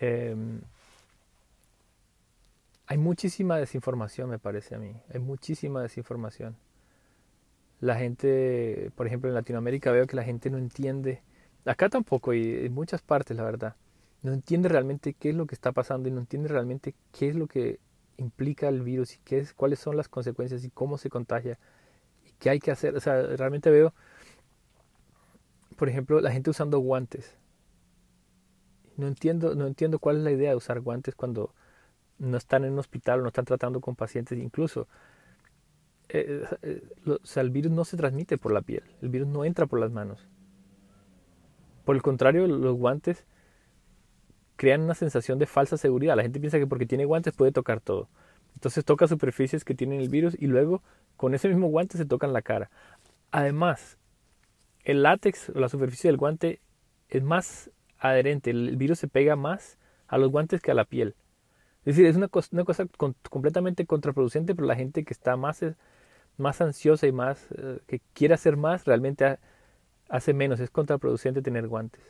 Em, 0.00 0.60
hay 2.88 2.98
muchísima 2.98 3.58
desinformación, 3.58 4.28
me 4.28 4.40
parece 4.40 4.74
a 4.74 4.78
mí. 4.78 4.96
Hay 5.14 5.20
muchísima 5.20 5.80
desinformación. 5.82 6.56
La 7.78 7.94
gente, 7.94 8.90
por 8.96 9.06
ejemplo, 9.06 9.28
en 9.28 9.36
Latinoamérica 9.36 9.92
veo 9.92 10.08
que 10.08 10.16
la 10.16 10.24
gente 10.24 10.50
no 10.50 10.58
entiende. 10.58 11.22
Acá 11.64 11.88
tampoco 11.88 12.34
y 12.34 12.66
en 12.66 12.74
muchas 12.74 13.02
partes, 13.02 13.36
la 13.36 13.44
verdad. 13.44 13.76
No 14.22 14.32
entiende 14.32 14.68
realmente 14.68 15.14
qué 15.14 15.30
es 15.30 15.36
lo 15.36 15.46
que 15.46 15.54
está 15.54 15.70
pasando 15.70 16.08
y 16.08 16.12
no 16.12 16.18
entiende 16.18 16.48
realmente 16.48 16.96
qué 17.12 17.28
es 17.28 17.36
lo 17.36 17.46
que 17.46 17.78
implica 18.16 18.68
el 18.68 18.82
virus 18.82 19.14
y 19.14 19.18
qué 19.18 19.38
es, 19.38 19.54
cuáles 19.54 19.78
son 19.78 19.96
las 19.96 20.08
consecuencias 20.08 20.64
y 20.64 20.70
cómo 20.70 20.98
se 20.98 21.08
contagia 21.08 21.60
qué 22.42 22.50
hay 22.50 22.58
que 22.58 22.72
hacer. 22.72 22.96
O 22.96 23.00
sea, 23.00 23.22
realmente 23.22 23.70
veo, 23.70 23.94
por 25.76 25.88
ejemplo, 25.88 26.20
la 26.20 26.32
gente 26.32 26.50
usando 26.50 26.80
guantes. 26.80 27.38
No 28.96 29.06
entiendo, 29.06 29.54
no 29.54 29.66
entiendo 29.68 30.00
cuál 30.00 30.18
es 30.18 30.24
la 30.24 30.32
idea 30.32 30.50
de 30.50 30.56
usar 30.56 30.80
guantes 30.80 31.14
cuando 31.14 31.54
no 32.18 32.36
están 32.36 32.64
en 32.64 32.72
un 32.72 32.80
hospital 32.80 33.20
o 33.20 33.22
no 33.22 33.28
están 33.28 33.44
tratando 33.44 33.80
con 33.80 33.94
pacientes. 33.94 34.38
Incluso, 34.38 34.88
eh, 36.08 36.44
eh, 36.62 36.82
sea, 37.22 37.42
el 37.44 37.50
virus 37.50 37.70
no 37.72 37.84
se 37.84 37.96
transmite 37.96 38.36
por 38.38 38.52
la 38.52 38.60
piel, 38.60 38.82
el 39.00 39.08
virus 39.08 39.28
no 39.28 39.44
entra 39.44 39.66
por 39.66 39.78
las 39.78 39.92
manos. 39.92 40.26
Por 41.84 41.94
el 41.94 42.02
contrario, 42.02 42.48
los 42.48 42.76
guantes 42.76 43.24
crean 44.56 44.82
una 44.82 44.94
sensación 44.94 45.38
de 45.38 45.46
falsa 45.46 45.76
seguridad. 45.76 46.16
La 46.16 46.22
gente 46.22 46.40
piensa 46.40 46.58
que 46.58 46.66
porque 46.66 46.86
tiene 46.86 47.04
guantes 47.04 47.34
puede 47.34 47.52
tocar 47.52 47.80
todo. 47.80 48.08
Entonces 48.62 48.84
toca 48.84 49.08
superficies 49.08 49.64
que 49.64 49.74
tienen 49.74 50.00
el 50.00 50.08
virus 50.08 50.36
y 50.38 50.46
luego 50.46 50.84
con 51.16 51.34
ese 51.34 51.48
mismo 51.48 51.66
guante 51.66 51.98
se 51.98 52.04
tocan 52.04 52.32
la 52.32 52.42
cara. 52.42 52.70
Además, 53.32 53.98
el 54.84 55.02
látex 55.02 55.48
o 55.48 55.58
la 55.58 55.68
superficie 55.68 56.06
del 56.06 56.16
guante 56.16 56.60
es 57.08 57.24
más 57.24 57.72
adherente, 57.98 58.50
el 58.50 58.76
virus 58.76 59.00
se 59.00 59.08
pega 59.08 59.34
más 59.34 59.78
a 60.06 60.16
los 60.16 60.30
guantes 60.30 60.60
que 60.60 60.70
a 60.70 60.74
la 60.74 60.84
piel. 60.84 61.16
Es 61.84 61.96
decir, 61.96 62.06
es 62.06 62.14
una 62.14 62.28
cosa, 62.28 62.86
completamente 63.28 63.84
contraproducente, 63.84 64.54
pero 64.54 64.68
la 64.68 64.76
gente 64.76 65.02
que 65.02 65.12
está 65.12 65.36
más, 65.36 65.60
eh, 65.64 65.74
más 66.36 66.60
ansiosa 66.60 67.08
y 67.08 67.12
más 67.12 67.44
eh, 67.58 67.80
que 67.88 68.00
quiere 68.12 68.34
hacer 68.34 68.56
más, 68.56 68.84
realmente 68.84 69.40
hace 70.08 70.34
menos. 70.34 70.60
Es 70.60 70.70
contraproducente 70.70 71.42
tener 71.42 71.66
guantes. 71.66 72.00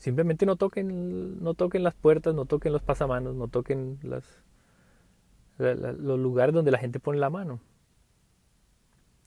Simplemente 0.00 0.46
no 0.46 0.56
toquen, 0.56 1.44
no 1.44 1.52
toquen 1.52 1.82
las 1.82 1.94
puertas, 1.94 2.34
no 2.34 2.46
toquen 2.46 2.72
los 2.72 2.80
pasamanos, 2.80 3.34
no 3.36 3.48
toquen 3.48 3.98
las, 4.02 4.24
los 5.58 6.18
lugares 6.18 6.54
donde 6.54 6.70
la 6.70 6.78
gente 6.78 6.98
pone 6.98 7.18
la 7.18 7.28
mano. 7.28 7.60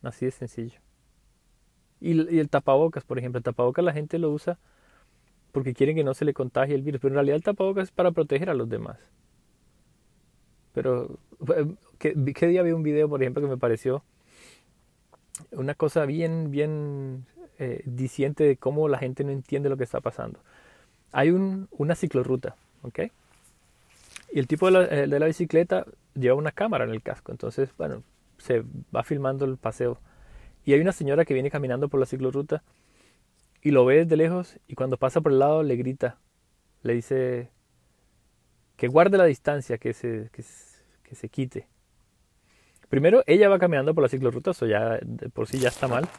Así 0.02 0.26
de 0.26 0.32
sencillo. 0.32 0.80
Y, 2.02 2.40
el 2.40 2.50
tapabocas, 2.50 3.04
por 3.04 3.20
ejemplo, 3.20 3.38
el 3.38 3.44
tapabocas 3.44 3.86
la 3.86 3.94
gente 3.94 4.18
lo 4.18 4.32
usa 4.32 4.58
porque 5.52 5.76
quieren 5.76 5.96
que 5.96 6.04
no 6.04 6.16
se 6.16 6.26
le 6.26 6.34
contagie 6.34 6.74
el 6.74 6.82
virus, 6.82 7.00
pero 7.00 7.12
en 7.12 7.18
realidad 7.18 7.36
el 7.36 7.44
tapabocas 7.44 7.84
es 7.84 7.92
para 7.92 8.10
proteger 8.10 8.50
a 8.50 8.56
los 8.56 8.68
demás. 8.68 8.98
Pero, 10.74 11.20
¿qué, 12.00 12.16
qué 12.34 12.48
día 12.48 12.64
vi 12.64 12.72
un 12.72 12.82
video, 12.82 13.08
por 13.08 13.22
ejemplo, 13.22 13.44
que 13.44 13.48
me 13.48 13.58
pareció 13.58 14.04
una 15.52 15.76
cosa 15.76 16.08
bien, 16.08 16.50
bien 16.50 17.28
eh, 17.60 17.84
diciente 17.86 18.44
de 18.44 18.58
cómo 18.58 18.88
la 18.88 18.98
gente 18.98 19.24
no 19.24 19.32
entiende 19.32 19.70
lo 19.70 19.78
que 19.78 19.84
está 19.84 20.02
pasando 20.02 20.40
hay 21.14 21.30
un, 21.30 21.70
una 21.72 21.96
ciclorruta, 21.96 22.56
¿ok? 22.82 23.00
Y 24.34 24.40
el 24.40 24.48
tipo 24.48 24.66
de 24.66 24.72
la, 24.72 24.84
eh, 24.86 25.08
de 25.08 25.20
la, 25.20 25.28
bicicleta 25.28 25.86
lleva 26.16 26.36
una 26.36 26.52
cámara 26.52 26.84
en 26.84 26.90
el 26.90 27.04
casco, 27.04 27.32
entonces, 27.32 27.70
bueno, 27.78 28.04
se 28.40 28.64
va 28.94 29.04
filmando 29.04 29.46
el 29.46 29.58
paseo. 29.58 30.00
Y 30.66 30.74
hay 30.74 30.82
una 30.82 30.92
señora 30.92 31.24
que 31.24 31.34
viene 31.34 31.52
caminando 31.52 31.88
por 31.88 32.00
la 32.00 32.06
ciclorruta 32.06 32.64
y 33.62 33.72
lo 33.72 33.86
ve 33.86 34.04
desde 34.04 34.18
lejos 34.18 34.58
y 34.68 34.76
cuando 34.76 34.98
pasa 34.98 35.22
por 35.22 35.32
el 35.32 35.40
lado 35.40 35.62
le 35.62 35.76
grita, 35.76 36.18
le 36.82 36.94
dice 36.94 37.50
que 38.76 38.88
guarde 38.88 39.18
la 39.18 39.26
distancia, 39.26 39.78
que 39.78 39.94
se, 39.94 40.30
que, 40.32 40.44
se 40.44 41.30
quite. 41.30 41.68
Primero, 42.90 43.24
ella 43.28 43.50
va 43.50 43.60
caminando 43.60 43.94
por 43.94 44.02
la 44.02 44.10
ciclorruta, 44.10 44.52
eso 44.52 44.66
ya 44.66 45.00
por 45.34 45.48
sí 45.48 45.60
ya 45.60 45.70
está 45.70 45.88
mal. 45.88 46.10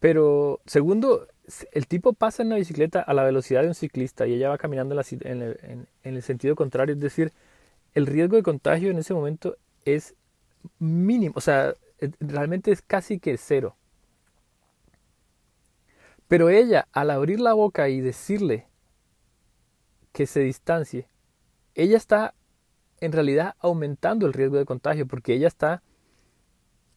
Pero 0.00 0.60
segundo, 0.66 1.26
el 1.72 1.86
tipo 1.86 2.12
pasa 2.12 2.42
en 2.42 2.50
la 2.50 2.56
bicicleta 2.56 3.00
a 3.00 3.14
la 3.14 3.24
velocidad 3.24 3.62
de 3.62 3.68
un 3.68 3.74
ciclista 3.74 4.26
y 4.26 4.34
ella 4.34 4.50
va 4.50 4.58
caminando 4.58 5.00
en, 5.10 5.86
el, 6.02 6.22
sentido 6.22 6.54
contrario. 6.54 6.94
Es 6.94 7.00
decir, 7.00 7.32
el 7.94 8.06
riesgo 8.06 8.36
de 8.36 8.42
contagio 8.42 8.90
en 8.90 8.98
ese 8.98 9.14
momento 9.14 9.56
es 9.84 10.14
mínimo, 10.78 11.34
o 11.36 11.40
sea, 11.40 11.74
realmente 12.20 12.70
es 12.70 12.82
casi 12.82 13.18
que 13.18 13.36
cero. 13.38 13.76
Pero 16.28 16.50
ella, 16.50 16.86
al 16.92 17.10
abrir 17.10 17.40
la 17.40 17.54
boca 17.54 17.88
y 17.88 18.00
decirle 18.00 18.66
que 20.12 20.26
se 20.26 20.40
distancie, 20.40 21.08
ella 21.74 21.96
está 21.96 22.34
en 23.00 23.12
realidad 23.12 23.54
aumentando 23.60 24.26
el 24.26 24.34
riesgo 24.34 24.58
de 24.58 24.66
contagio 24.66 25.06
porque 25.06 25.32
ella 25.32 25.48
está 25.48 25.82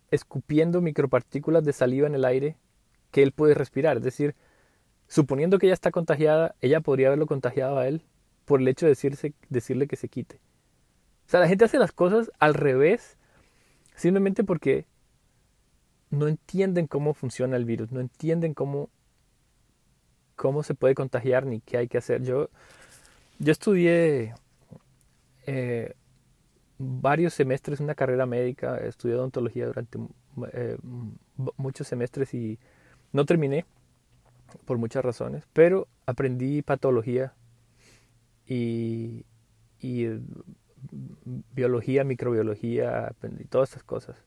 escupiendo 0.09 0.81
micropartículas 0.81 1.63
de 1.63 1.71
saliva 1.71 2.07
en 2.07 2.15
el 2.15 2.25
aire 2.25 2.57
que 3.11 3.23
él 3.23 3.31
puede 3.31 3.53
respirar. 3.53 3.97
Es 3.97 4.03
decir, 4.03 4.35
suponiendo 5.07 5.59
que 5.59 5.67
ella 5.67 5.73
está 5.73 5.91
contagiada, 5.91 6.55
ella 6.61 6.81
podría 6.81 7.07
haberlo 7.07 7.27
contagiado 7.27 7.77
a 7.77 7.87
él 7.87 8.01
por 8.45 8.61
el 8.61 8.67
hecho 8.67 8.85
de 8.85 8.91
decirse, 8.91 9.33
decirle 9.49 9.87
que 9.87 9.95
se 9.95 10.09
quite. 10.09 10.39
O 11.27 11.29
sea, 11.29 11.39
la 11.39 11.47
gente 11.47 11.65
hace 11.65 11.79
las 11.79 11.91
cosas 11.91 12.31
al 12.39 12.53
revés 12.53 13.17
simplemente 13.95 14.43
porque 14.43 14.85
no 16.09 16.27
entienden 16.27 16.87
cómo 16.87 17.13
funciona 17.13 17.55
el 17.55 17.65
virus, 17.65 17.91
no 17.91 18.01
entienden 18.01 18.53
cómo, 18.53 18.89
cómo 20.35 20.63
se 20.63 20.75
puede 20.75 20.95
contagiar 20.95 21.45
ni 21.45 21.61
qué 21.61 21.77
hay 21.77 21.87
que 21.87 21.97
hacer. 21.97 22.23
Yo, 22.23 22.49
yo 23.39 23.51
estudié 23.51 24.33
eh, 25.45 25.93
varios 26.77 27.33
semestres 27.33 27.79
una 27.79 27.95
carrera 27.95 28.25
médica, 28.25 28.77
estudié 28.77 29.15
odontología 29.15 29.67
durante 29.67 29.99
eh, 30.53 30.77
muchos 31.57 31.87
semestres 31.87 32.33
y 32.33 32.59
no 33.11 33.25
terminé 33.25 33.65
por 34.65 34.77
muchas 34.77 35.03
razones, 35.03 35.43
pero 35.53 35.87
aprendí 36.05 36.61
patología 36.61 37.33
y, 38.45 39.25
y 39.79 40.07
biología, 41.53 42.03
microbiología, 42.03 43.07
aprendí 43.07 43.45
todas 43.45 43.69
estas 43.69 43.83
cosas. 43.83 44.17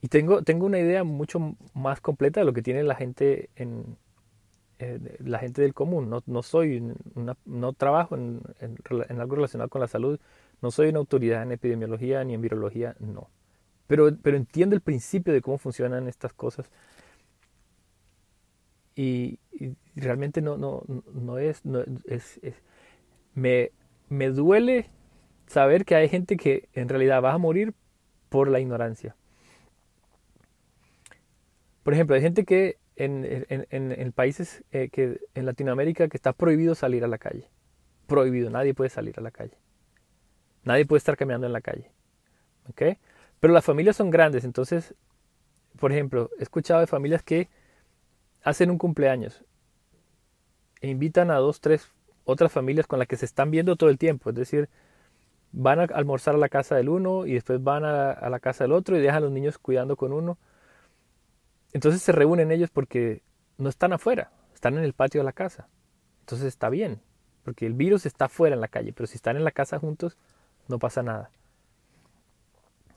Y 0.00 0.08
tengo, 0.08 0.42
tengo 0.42 0.66
una 0.66 0.78
idea 0.78 1.02
mucho 1.02 1.56
más 1.74 2.00
completa 2.00 2.40
de 2.40 2.46
lo 2.46 2.52
que 2.52 2.62
tiene 2.62 2.84
la 2.84 2.94
gente 2.94 3.50
en 3.56 3.96
eh, 4.78 5.16
la 5.24 5.40
gente 5.40 5.62
del 5.62 5.74
común. 5.74 6.08
No, 6.08 6.22
no 6.26 6.42
soy 6.42 6.80
no 7.44 7.72
trabajo 7.72 8.14
en, 8.14 8.40
en, 8.60 9.20
algo 9.20 9.34
relacionado 9.34 9.68
con 9.68 9.80
la 9.80 9.88
salud, 9.88 10.20
no 10.62 10.70
soy 10.70 10.88
una 10.90 11.00
autoridad 11.00 11.42
en 11.42 11.52
epidemiología 11.52 12.22
ni 12.22 12.34
en 12.34 12.40
virología, 12.40 12.94
no. 13.00 13.28
Pero, 13.88 14.16
pero 14.22 14.36
entiendo 14.36 14.76
el 14.76 14.80
principio 14.80 15.32
de 15.32 15.42
cómo 15.42 15.58
funcionan 15.58 16.06
estas 16.06 16.32
cosas 16.32 16.70
y, 18.98 19.38
realmente 19.94 20.42
no, 20.42 20.56
no, 20.56 20.82
no 21.12 21.38
es, 21.38 21.64
no, 21.64 21.84
es, 22.06 22.40
me, 23.34 23.70
me 24.08 24.30
duele 24.30 24.86
saber 25.46 25.84
que 25.84 25.94
hay 25.94 26.08
gente 26.08 26.36
que 26.36 26.68
en 26.74 26.88
realidad 26.88 27.22
va 27.22 27.32
a 27.32 27.38
morir 27.38 27.74
por 28.28 28.48
la 28.48 28.60
ignorancia. 28.60 29.16
Por 31.84 31.94
ejemplo, 31.94 32.16
hay 32.16 32.22
gente 32.22 32.44
que 32.44 32.76
en, 32.96 33.46
en, 33.48 34.12
países 34.12 34.64
eh, 34.72 34.88
que 34.90 35.20
en 35.34 35.46
Latinoamérica 35.46 36.08
que 36.08 36.16
está 36.16 36.32
prohibido 36.32 36.74
salir 36.74 37.04
a 37.04 37.08
la 37.08 37.18
calle. 37.18 37.48
Prohibido, 38.08 38.50
nadie 38.50 38.74
puede 38.74 38.90
salir 38.90 39.14
a 39.16 39.22
la 39.22 39.30
calle. 39.30 39.56
Nadie 40.64 40.86
puede 40.86 40.98
estar 40.98 41.16
caminando 41.16 41.46
en 41.46 41.52
la 41.52 41.60
calle. 41.60 41.90
¿Ok? 42.68 42.82
Pero 43.40 43.52
las 43.52 43.64
familias 43.64 43.96
son 43.96 44.10
grandes, 44.10 44.44
entonces, 44.44 44.94
por 45.78 45.92
ejemplo, 45.92 46.30
he 46.38 46.42
escuchado 46.42 46.80
de 46.80 46.86
familias 46.86 47.22
que 47.22 47.48
hacen 48.42 48.70
un 48.70 48.78
cumpleaños 48.78 49.44
e 50.80 50.88
invitan 50.88 51.30
a 51.30 51.36
dos, 51.36 51.60
tres 51.60 51.88
otras 52.24 52.52
familias 52.52 52.86
con 52.86 52.98
las 52.98 53.08
que 53.08 53.16
se 53.16 53.24
están 53.24 53.50
viendo 53.50 53.76
todo 53.76 53.90
el 53.90 53.98
tiempo. 53.98 54.30
Es 54.30 54.36
decir, 54.36 54.68
van 55.52 55.80
a 55.80 55.84
almorzar 55.84 56.34
a 56.34 56.38
la 56.38 56.48
casa 56.48 56.76
del 56.76 56.88
uno 56.88 57.26
y 57.26 57.34
después 57.34 57.62
van 57.62 57.84
a, 57.84 58.28
la 58.28 58.40
casa 58.40 58.64
del 58.64 58.72
otro 58.72 58.96
y 58.96 59.00
dejan 59.00 59.18
a 59.18 59.20
los 59.20 59.32
niños 59.32 59.58
cuidando 59.58 59.96
con 59.96 60.12
uno. 60.12 60.38
Entonces 61.72 62.02
se 62.02 62.12
reúnen 62.12 62.50
ellos 62.50 62.70
porque 62.70 63.22
no 63.56 63.68
están 63.68 63.92
afuera, 63.92 64.30
están 64.54 64.76
en 64.78 64.84
el 64.84 64.92
patio 64.92 65.20
de 65.20 65.24
la 65.24 65.32
casa. 65.32 65.68
Entonces 66.20 66.48
está 66.48 66.68
bien, 66.68 67.00
porque 67.44 67.66
el 67.66 67.74
virus 67.74 68.06
está 68.06 68.26
afuera 68.26 68.54
en 68.54 68.60
la 68.60 68.68
calle, 68.68 68.92
pero 68.92 69.06
si 69.06 69.16
están 69.16 69.36
en 69.36 69.44
la 69.44 69.50
casa 69.50 69.78
juntos, 69.78 70.18
no 70.68 70.78
pasa 70.78 71.02
nada. 71.02 71.30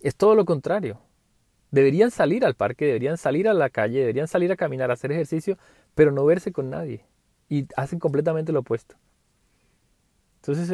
Es 0.02 0.16
todo 0.16 0.36
lo 0.36 0.46
contrario. 0.46 1.00
Deberían 1.72 2.12
salir 2.12 2.46
al 2.46 2.56
parque, 2.56 2.86
deberían 2.86 3.18
salir 3.18 3.48
a 3.48 3.54
la 3.54 3.70
calle, 3.70 4.00
deberían 4.00 4.28
salir 4.28 4.52
a 4.52 4.58
caminar, 4.58 4.92
a 4.92 4.96
hacer 4.96 5.12
ejercicio, 5.12 5.58
pero 5.96 6.12
no 6.12 6.26
verse 6.26 6.52
con 6.52 6.70
nadie. 6.70 7.06
Y 7.48 7.68
hacen 7.76 8.00
completamente 8.00 8.52
lo 8.52 8.60
opuesto. 8.60 8.96
Entonces, 10.42 10.72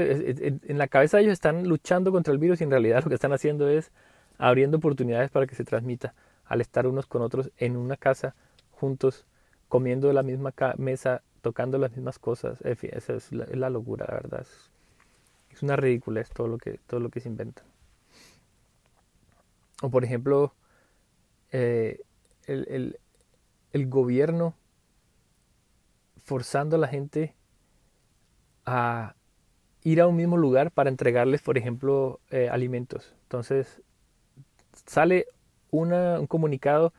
en 0.63 0.77
la 0.77 0.87
cabeza 0.87 1.19
ellos 1.19 1.33
están 1.33 1.67
luchando 1.67 2.11
contra 2.11 2.31
el 2.31 2.39
virus 2.39 2.61
y 2.61 2.63
en 2.63 2.71
realidad 2.71 3.01
lo 3.03 3.09
que 3.09 3.15
están 3.15 3.33
haciendo 3.33 3.67
es 3.67 3.91
abriendo 4.37 4.77
oportunidades 4.77 5.29
para 5.29 5.45
que 5.45 5.55
se 5.55 5.65
transmita 5.65 6.13
al 6.45 6.61
estar 6.61 6.87
unos 6.87 7.05
con 7.05 7.21
otros 7.21 7.51
en 7.57 7.75
una 7.75 7.97
casa 7.97 8.35
juntos, 8.71 9.25
comiendo 9.67 10.07
de 10.07 10.13
la 10.13 10.23
misma 10.23 10.53
mesa, 10.77 11.21
tocando 11.41 11.77
las 11.77 11.91
mismas 11.91 12.19
cosas. 12.19 12.59
En 12.63 12.77
fin, 12.77 12.91
esa 12.93 13.15
es 13.15 13.31
la, 13.31 13.69
locura, 13.69 14.05
la 14.07 14.15
verdad. 14.15 14.45
Es, 15.51 15.63
una 15.63 15.75
ridiculez 15.75 16.29
todo 16.29 16.47
lo 16.47 16.57
que, 16.57 16.79
todo 16.87 16.99
lo 16.99 17.09
que 17.09 17.19
se 17.19 17.27
inventa. 17.27 17.63
O 19.81 19.89
por 19.89 20.03
ejemplo, 20.03 20.53
eh, 21.51 22.01
el, 22.45 22.99
el 23.71 23.87
gobierno 23.87 24.55
forzando 26.23 26.75
a 26.75 26.79
la 26.79 26.87
gente 26.87 27.33
a 28.65 29.15
ir 29.83 30.01
a 30.01 30.07
un 30.07 30.17
mismo 30.17 30.35
lugar 30.35 30.71
para 30.71 30.89
entregarles, 30.89 31.41
por 31.41 31.57
ejemplo, 31.57 32.19
eh, 32.29 32.49
alimentos. 32.49 33.15
Entonces, 33.23 33.81
sale 34.85 35.27
un 35.71 36.27
comunicado 36.27 36.93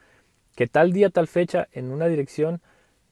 que 0.57 0.67
tal 0.67 0.93
día, 0.93 1.11
tal 1.11 1.29
fecha, 1.29 1.69
en 1.73 1.91
una 1.91 2.07
dirección, 2.07 2.63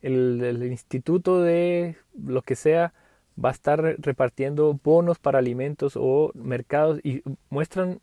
el, 0.01 0.63
instituto 0.63 1.43
de 1.43 1.97
lo 2.19 2.43
que 2.43 2.57
sea 2.57 2.95
va 3.43 3.51
a 3.51 3.53
estar 3.53 3.83
repartiendo 3.99 4.79
bonos 4.83 5.19
para 5.19 5.39
alimentos 5.39 5.93
o 5.97 6.31
mercados 6.35 7.01
y 7.05 7.23
muestran 7.51 8.01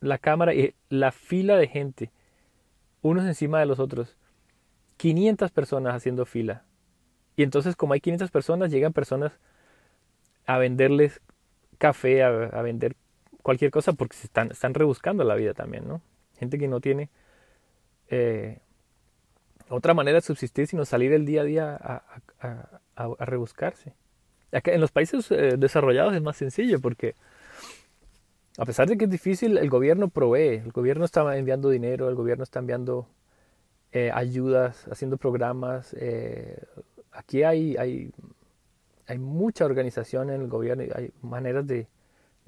la 0.00 0.18
cámara 0.18 0.54
y 0.54 0.74
la 0.88 1.12
fila 1.12 1.56
de 1.56 1.68
gente, 1.68 2.10
unos 3.02 3.24
encima 3.24 3.60
de 3.60 3.66
los 3.66 3.78
otros. 3.78 4.16
500 4.96 5.50
personas 5.50 5.94
haciendo 5.94 6.24
fila. 6.24 6.64
Y 7.36 7.42
entonces 7.42 7.76
como 7.76 7.92
hay 7.92 8.00
500 8.00 8.30
personas, 8.30 8.70
llegan 8.70 8.92
personas 8.92 9.38
a 10.46 10.58
venderles 10.58 11.20
café, 11.78 12.22
a, 12.22 12.30
vender 12.62 12.96
cualquier 13.42 13.70
cosa, 13.70 13.92
porque 13.92 14.16
se 14.16 14.26
están, 14.26 14.50
están 14.50 14.74
rebuscando 14.74 15.22
la 15.24 15.34
vida 15.34 15.52
también, 15.52 15.86
¿no? 15.86 16.00
Gente 16.38 16.58
que 16.58 16.68
no 16.68 16.80
tiene 16.80 17.10
eh, 18.08 18.60
otra 19.68 19.94
manera 19.94 20.16
de 20.16 20.22
subsistir 20.22 20.66
sino 20.66 20.84
salir 20.84 21.12
el 21.12 21.26
día 21.26 21.40
a 21.42 21.44
día 21.44 22.02
a, 22.96 23.24
rebuscarse. 23.24 23.94
En 24.52 24.80
los 24.80 24.90
países 24.90 25.30
eh, 25.30 25.56
desarrollados 25.58 26.14
es 26.14 26.22
más 26.22 26.36
sencillo 26.36 26.80
porque 26.80 27.14
a 28.58 28.64
pesar 28.64 28.88
de 28.88 28.96
que 28.96 29.04
es 29.04 29.10
difícil, 29.10 29.58
el 29.58 29.70
gobierno 29.70 30.08
provee, 30.08 30.56
el 30.64 30.72
gobierno 30.72 31.04
está 31.04 31.36
enviando 31.36 31.70
dinero, 31.70 32.08
el 32.08 32.14
gobierno 32.14 32.44
está 32.44 32.58
enviando 32.58 33.08
eh, 33.92 34.10
ayudas, 34.12 34.86
haciendo 34.88 35.16
programas. 35.16 35.94
aquí 37.12 37.42
hay, 37.42 37.76
hay 37.76 38.12
hay 39.06 39.18
mucha 39.18 39.64
organización 39.64 40.30
en 40.30 40.42
el 40.42 40.48
gobierno 40.48 40.84
hay 40.94 41.12
maneras 41.22 41.66
de, 41.66 41.88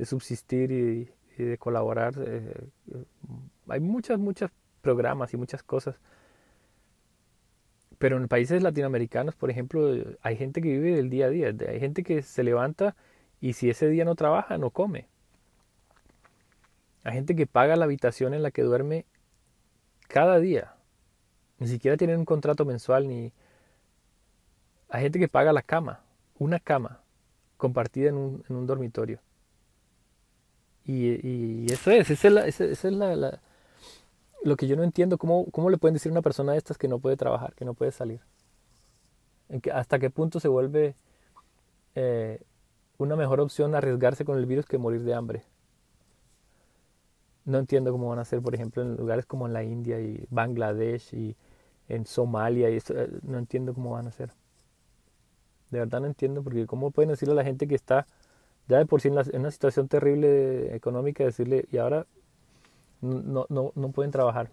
subsistir 0.04 0.70
y, 0.70 1.08
de 1.42 1.58
colaborar. 1.58 2.14
Eh, 2.18 2.54
hay 3.68 3.80
muchas, 3.80 4.18
muchos 4.18 4.50
programas 4.80 5.32
y 5.34 5.36
muchas 5.36 5.62
cosas. 5.62 6.00
Pero 7.98 8.16
en 8.16 8.28
países 8.28 8.62
latinoamericanos, 8.62 9.34
por 9.34 9.50
ejemplo, 9.50 9.92
hay 10.20 10.36
gente 10.36 10.60
que 10.62 10.68
vive 10.68 10.96
del 10.96 11.10
día 11.10 11.26
a 11.26 11.30
día. 11.30 11.54
Hay 11.68 11.80
gente 11.80 12.02
que 12.02 12.22
se 12.22 12.44
levanta 12.44 12.96
y 13.40 13.54
si 13.54 13.70
ese 13.70 13.88
día 13.88 14.04
no 14.04 14.14
trabaja, 14.14 14.58
no 14.58 14.70
come. 14.70 15.08
Hay 17.08 17.14
gente 17.14 17.34
que 17.34 17.46
paga 17.46 17.74
la 17.74 17.86
habitación 17.86 18.34
en 18.34 18.42
la 18.42 18.50
que 18.50 18.60
duerme 18.60 19.06
cada 20.08 20.38
día. 20.38 20.74
Ni 21.58 21.66
siquiera 21.66 21.96
tienen 21.96 22.18
un 22.18 22.26
contrato 22.26 22.66
mensual 22.66 23.08
ni... 23.08 23.32
Hay 24.90 25.04
gente 25.04 25.18
que 25.18 25.26
paga 25.26 25.54
la 25.54 25.62
cama 25.62 26.02
una 26.38 26.60
cama 26.60 27.00
compartida 27.56 28.10
en 28.10 28.42
un, 28.46 28.66
dormitorio. 28.66 29.20
Y, 30.84 31.26
y, 31.26 31.72
eso 31.72 31.90
es, 31.90 32.10
esa 32.10 32.28
es, 32.28 32.82
la, 32.92 33.40
lo 34.44 34.56
que 34.56 34.66
yo 34.66 34.76
no 34.76 34.82
entiendo, 34.82 35.16
¿cómo, 35.16 35.46
¿cómo 35.50 35.70
le 35.70 35.78
pueden 35.78 35.94
decir 35.94 36.10
a 36.10 36.12
una 36.12 36.22
persona 36.22 36.52
de 36.52 36.58
estas 36.58 36.76
que 36.76 36.88
no 36.88 36.98
puede 36.98 37.16
trabajar, 37.16 37.54
que 37.54 37.64
no 37.64 37.72
puede 37.72 37.90
salir? 37.90 38.20
¿En 39.48 39.62
que, 39.62 39.72
¿Hasta 39.72 39.98
qué 39.98 40.10
punto 40.10 40.40
se 40.40 40.48
vuelve 40.48 40.94
eh, 41.94 42.42
una 42.98 43.16
mejor 43.16 43.40
opción 43.40 43.74
arriesgarse 43.74 44.26
con 44.26 44.36
el 44.36 44.44
virus 44.44 44.66
que 44.66 44.76
morir 44.76 45.04
de 45.04 45.14
hambre? 45.14 45.44
No 47.48 47.58
entiendo 47.58 47.92
cómo 47.92 48.10
van 48.10 48.18
a 48.18 48.22
hacer, 48.22 48.42
por 48.42 48.54
ejemplo, 48.54 48.82
en 48.82 48.96
lugares 48.96 49.24
como 49.24 49.46
en 49.46 49.54
la 49.54 49.64
India 49.64 49.98
y 50.00 50.26
Bangladesh 50.28 51.14
y 51.14 51.34
en 51.88 52.04
Somalia, 52.04 52.68
y 52.68 52.76
eso, 52.76 52.94
eh, 52.94 53.08
no 53.22 53.38
entiendo 53.38 53.72
cómo 53.72 53.92
van 53.92 54.04
a 54.04 54.10
hacer. 54.10 54.32
De 55.70 55.78
verdad 55.78 56.00
no 56.00 56.06
entiendo 56.08 56.42
porque 56.42 56.66
cómo 56.66 56.90
pueden 56.90 57.08
decirle 57.08 57.32
a 57.32 57.36
la 57.36 57.44
gente 57.44 57.66
que 57.66 57.74
está 57.74 58.06
ya 58.68 58.76
de 58.78 58.84
por 58.84 59.00
sí 59.00 59.08
en, 59.08 59.14
una 59.40 59.50
situación 59.50 59.88
terrible 59.88 60.74
económica, 60.76 61.24
decirle, 61.24 61.66
y 61.72 61.78
ahora 61.78 62.06
no, 63.00 63.46
no, 63.48 63.72
no 63.74 63.92
pueden 63.92 64.12
trabajar. 64.12 64.50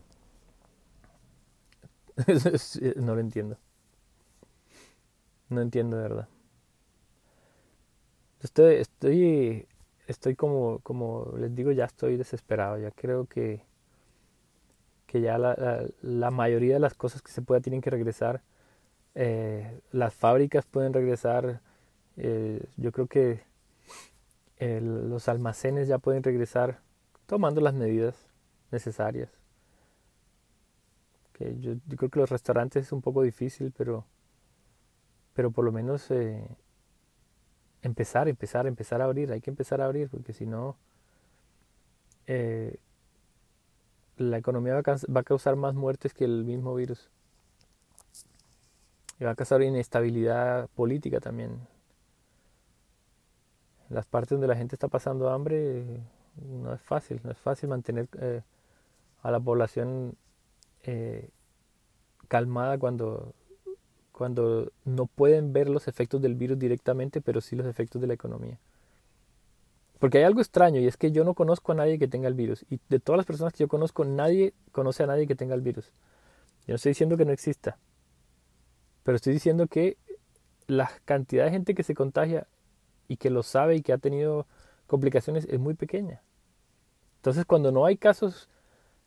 no 2.96 3.16
lo 3.16 3.20
entiendo. 3.20 3.58
No 5.50 5.60
entiendo 5.62 5.98
de 5.98 6.04
verdad. 6.04 6.30
Estoy, 8.42 8.76
estoy, 8.76 9.68
estoy 10.08 10.36
como, 10.36 10.80
como 10.80 11.34
les 11.38 11.54
digo, 11.56 11.72
ya 11.72 11.86
estoy 11.86 12.18
desesperado. 12.18 12.78
Ya 12.78 12.92
creo 12.92 13.26
que, 13.26 13.64
que 15.08 15.22
ya 15.22 15.38
la, 15.38 15.86
la 16.02 16.32
mayoría 16.32 16.76
de 16.76 16.80
las 16.80 16.94
cosas 16.94 17.22
que 17.22 17.32
se 17.32 17.42
pueda 17.42 17.62
tienen 17.62 17.82
que 17.82 17.90
regresar 17.90 18.42
eh, 19.16 19.80
las 19.92 20.14
fábricas 20.14 20.66
pueden 20.66 20.94
regresar, 20.94 21.62
eh, 22.18 22.62
yo 22.76 22.92
creo 22.92 23.08
que 23.08 23.44
los 24.60 25.28
almacenes 25.30 25.88
ya 25.88 26.00
pueden 26.00 26.24
regresar 26.24 26.80
tomando 27.26 27.62
las 27.62 27.74
medidas 27.74 28.16
necesarias. 28.72 29.30
Que 31.34 31.58
yo, 31.60 31.76
creo 31.98 32.10
que 32.10 32.20
los 32.20 32.30
restaurantes 32.30 32.86
es 32.86 32.92
un 32.92 33.02
poco 33.02 33.22
difícil, 33.22 33.74
pero, 33.78 34.06
pero 35.34 35.52
por 35.52 35.66
lo 35.66 35.72
menos 35.72 36.10
eh, 36.12 36.46
empezar, 37.86 38.28
empezar, 38.28 38.68
empezar 38.68 39.02
a 39.02 39.06
abrir. 39.06 39.32
Hay 39.32 39.42
que 39.42 39.50
empezar 39.50 39.82
a 39.82 39.86
abrir 39.86 40.10
porque 40.10 40.34
si 40.34 40.46
no, 40.46 40.78
la 44.18 44.38
economía 44.38 44.74
va 44.76 45.20
a 45.20 45.24
causar 45.24 45.56
más 45.56 45.76
muertes 45.76 46.14
que 46.14 46.26
el 46.26 46.44
mismo 46.44 46.74
virus. 46.76 47.10
Y 49.20 49.24
va 49.24 49.32
a 49.32 49.36
causar 49.36 49.62
inestabilidad 49.62 50.68
política 50.70 51.20
también. 51.20 51.60
Las 53.90 54.06
partes 54.06 54.32
donde 54.32 54.48
la 54.48 54.56
gente 54.56 54.76
está 54.76 54.88
pasando 54.88 55.30
hambre 55.30 56.02
no 56.42 56.74
es 56.74 56.82
fácil, 56.82 57.22
no 57.24 57.32
es 57.32 57.38
fácil 57.38 57.70
mantener 57.70 58.10
eh, 58.20 58.42
a 59.22 59.32
la 59.32 59.40
población 59.40 60.18
eh, 60.84 61.30
calmada 62.28 62.78
cuando, 62.78 63.34
cuando 64.16 64.72
no 64.86 65.08
pueden 65.08 65.52
ver 65.52 65.68
los 65.68 65.90
efectos 65.90 66.22
del 66.22 66.36
virus 66.36 66.58
directamente, 66.58 67.20
pero 67.20 67.42
sí 67.42 67.56
los 67.58 67.68
efectos 67.68 68.02
de 68.02 68.08
la 68.08 68.14
economía. 68.14 68.58
Porque 70.00 70.20
hay 70.20 70.24
algo 70.24 70.40
extraño 70.40 70.80
y 70.80 70.88
es 70.88 70.96
que 70.96 71.12
yo 71.12 71.26
no 71.26 71.34
conozco 71.34 71.74
a 71.74 71.76
nadie 71.76 72.00
que 72.00 72.08
tenga 72.08 72.30
el 72.30 72.34
virus. 72.34 72.66
Y 72.70 72.80
de 72.88 73.02
todas 73.02 73.18
las 73.18 73.26
personas 73.26 73.52
que 73.52 73.60
yo 73.60 73.68
conozco, 73.68 74.06
nadie 74.06 74.54
conoce 74.72 75.04
a 75.04 75.08
nadie 75.08 75.28
que 75.28 75.36
tenga 75.36 75.54
el 75.54 75.60
virus. 75.60 75.92
Yo 76.66 76.72
no 76.72 76.76
estoy 76.76 76.92
diciendo 76.92 77.18
que 77.18 77.26
no 77.26 77.34
exista. 77.34 77.78
Pero 79.04 79.18
estoy 79.18 79.34
diciendo 79.34 79.68
que 79.68 79.98
la 80.68 80.90
cantidad 81.04 81.44
de 81.44 81.52
gente 81.52 81.76
que 81.76 81.84
se 81.84 81.94
contagia 81.94 82.48
y 83.10 83.18
que 83.18 83.30
lo 83.30 83.44
sabe 83.44 83.76
y 83.76 83.82
que 83.82 83.92
ha 83.92 83.98
tenido 83.98 84.48
complicaciones 84.88 85.46
es 85.50 85.60
muy 85.60 85.74
pequeña. 85.74 86.22
Entonces 87.18 87.44
cuando 87.44 87.74
no 87.74 87.86
hay 87.86 87.98
casos 87.98 88.48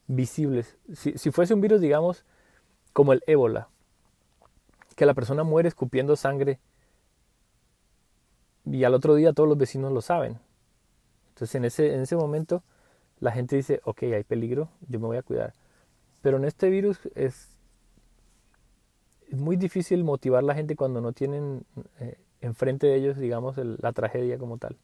visibles, 0.06 0.76
si, 0.92 1.16
si 1.16 1.30
fuese 1.30 1.54
un 1.54 1.62
virus, 1.62 1.80
digamos, 1.80 2.26
como 2.92 3.14
el 3.14 3.22
ébola, 3.26 3.68
que 4.98 5.06
la 5.06 5.14
persona 5.14 5.44
muere 5.44 5.68
escupiendo 5.68 6.16
sangre 6.16 6.58
y 8.64 8.82
al 8.82 8.94
otro 8.94 9.14
día 9.14 9.32
todos 9.32 9.48
los 9.48 9.56
vecinos 9.56 9.92
lo 9.92 10.00
saben. 10.00 10.40
Entonces 11.28 11.54
en 11.54 11.64
ese, 11.64 11.94
en 11.94 12.00
ese 12.00 12.16
momento 12.16 12.64
la 13.20 13.30
gente 13.30 13.54
dice, 13.54 13.80
ok, 13.84 14.02
hay 14.02 14.24
peligro, 14.24 14.70
yo 14.88 14.98
me 14.98 15.06
voy 15.06 15.16
a 15.16 15.22
cuidar. 15.22 15.54
Pero 16.20 16.38
en 16.38 16.44
este 16.44 16.68
virus 16.68 16.98
es, 17.14 17.48
muy 19.30 19.54
difícil 19.56 20.02
motivar 20.02 20.40
a 20.40 20.46
la 20.46 20.54
gente 20.56 20.74
cuando 20.74 21.00
no 21.00 21.12
tienen 21.12 21.64
eh, 22.00 22.18
enfrente 22.40 22.88
de 22.88 22.96
ellos, 22.96 23.18
digamos, 23.18 23.56
la 23.56 23.92
tragedia 23.92 24.37
como 24.37 24.58
tal. 24.58 24.76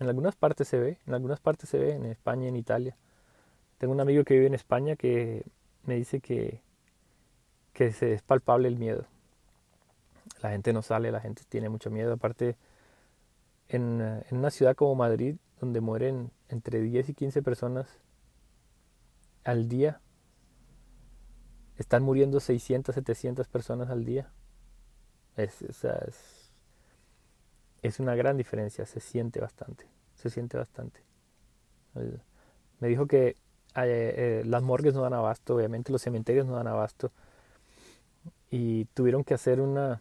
En 0.00 0.08
algunas 0.08 0.36
partes 0.36 0.68
se 0.68 0.78
ve, 0.78 0.98
en 1.06 1.14
algunas 1.14 1.40
partes 1.40 1.70
se 1.70 1.78
ve, 1.78 1.94
en 1.94 2.04
España, 2.04 2.46
en 2.46 2.56
Italia. 2.56 2.94
Tengo 3.78 3.94
un 3.94 4.00
amigo 4.00 4.22
que 4.24 4.34
vive 4.34 4.48
en 4.48 4.54
España 4.54 4.96
que 4.96 5.46
me 5.84 5.94
dice 5.94 6.20
que, 6.20 6.60
que 7.72 7.92
se 7.92 8.12
es 8.12 8.22
palpable 8.22 8.68
el 8.68 8.76
miedo. 8.76 9.06
La 10.42 10.50
gente 10.50 10.72
no 10.72 10.82
sale, 10.82 11.12
la 11.12 11.20
gente 11.20 11.42
tiene 11.48 11.68
mucho 11.68 11.90
miedo. 11.90 12.12
Aparte, 12.12 12.56
en, 13.68 14.24
una 14.30 14.50
ciudad 14.50 14.74
como 14.74 14.94
Madrid, 14.94 15.36
donde 15.60 15.80
mueren 15.80 16.30
entre 16.48 16.80
10 16.80 17.10
y 17.10 17.14
15 17.14 17.42
personas 17.42 17.86
al 19.44 19.68
día, 19.68 20.00
están 21.76 22.02
muriendo 22.02 22.40
600, 22.40 22.94
700 22.94 23.48
personas 23.48 23.90
al 23.90 24.04
día. 24.04 24.30
Es, 25.36 25.62
es, 25.62 25.84
es, 27.82 28.00
una 28.00 28.14
gran 28.14 28.36
diferencia, 28.36 28.84
se 28.84 29.00
siente 29.00 29.40
bastante, 29.40 29.86
se 30.14 30.28
siente 30.28 30.58
bastante. 30.58 31.00
Me 32.80 32.88
dijo 32.88 33.06
que 33.06 33.28
eh, 33.28 33.34
eh, 33.76 34.42
las 34.44 34.62
morgues 34.62 34.94
no 34.94 35.02
dan 35.02 35.14
abasto, 35.14 35.54
obviamente 35.54 35.92
los 35.92 36.02
cementerios 36.02 36.46
no 36.46 36.56
dan 36.56 36.66
abasto, 36.66 37.12
y 38.50 38.86
tuvieron 38.86 39.24
que 39.24 39.34
hacer 39.34 39.60
una, 39.60 40.00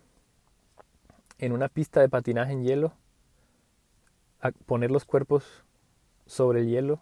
en 1.37 1.51
una 1.51 1.69
pista 1.69 2.01
de 2.01 2.09
patinaje 2.09 2.53
en 2.53 2.63
hielo, 2.63 2.93
poner 4.65 4.91
los 4.91 5.05
cuerpos 5.05 5.63
sobre 6.25 6.61
el 6.61 6.67
hielo 6.67 7.01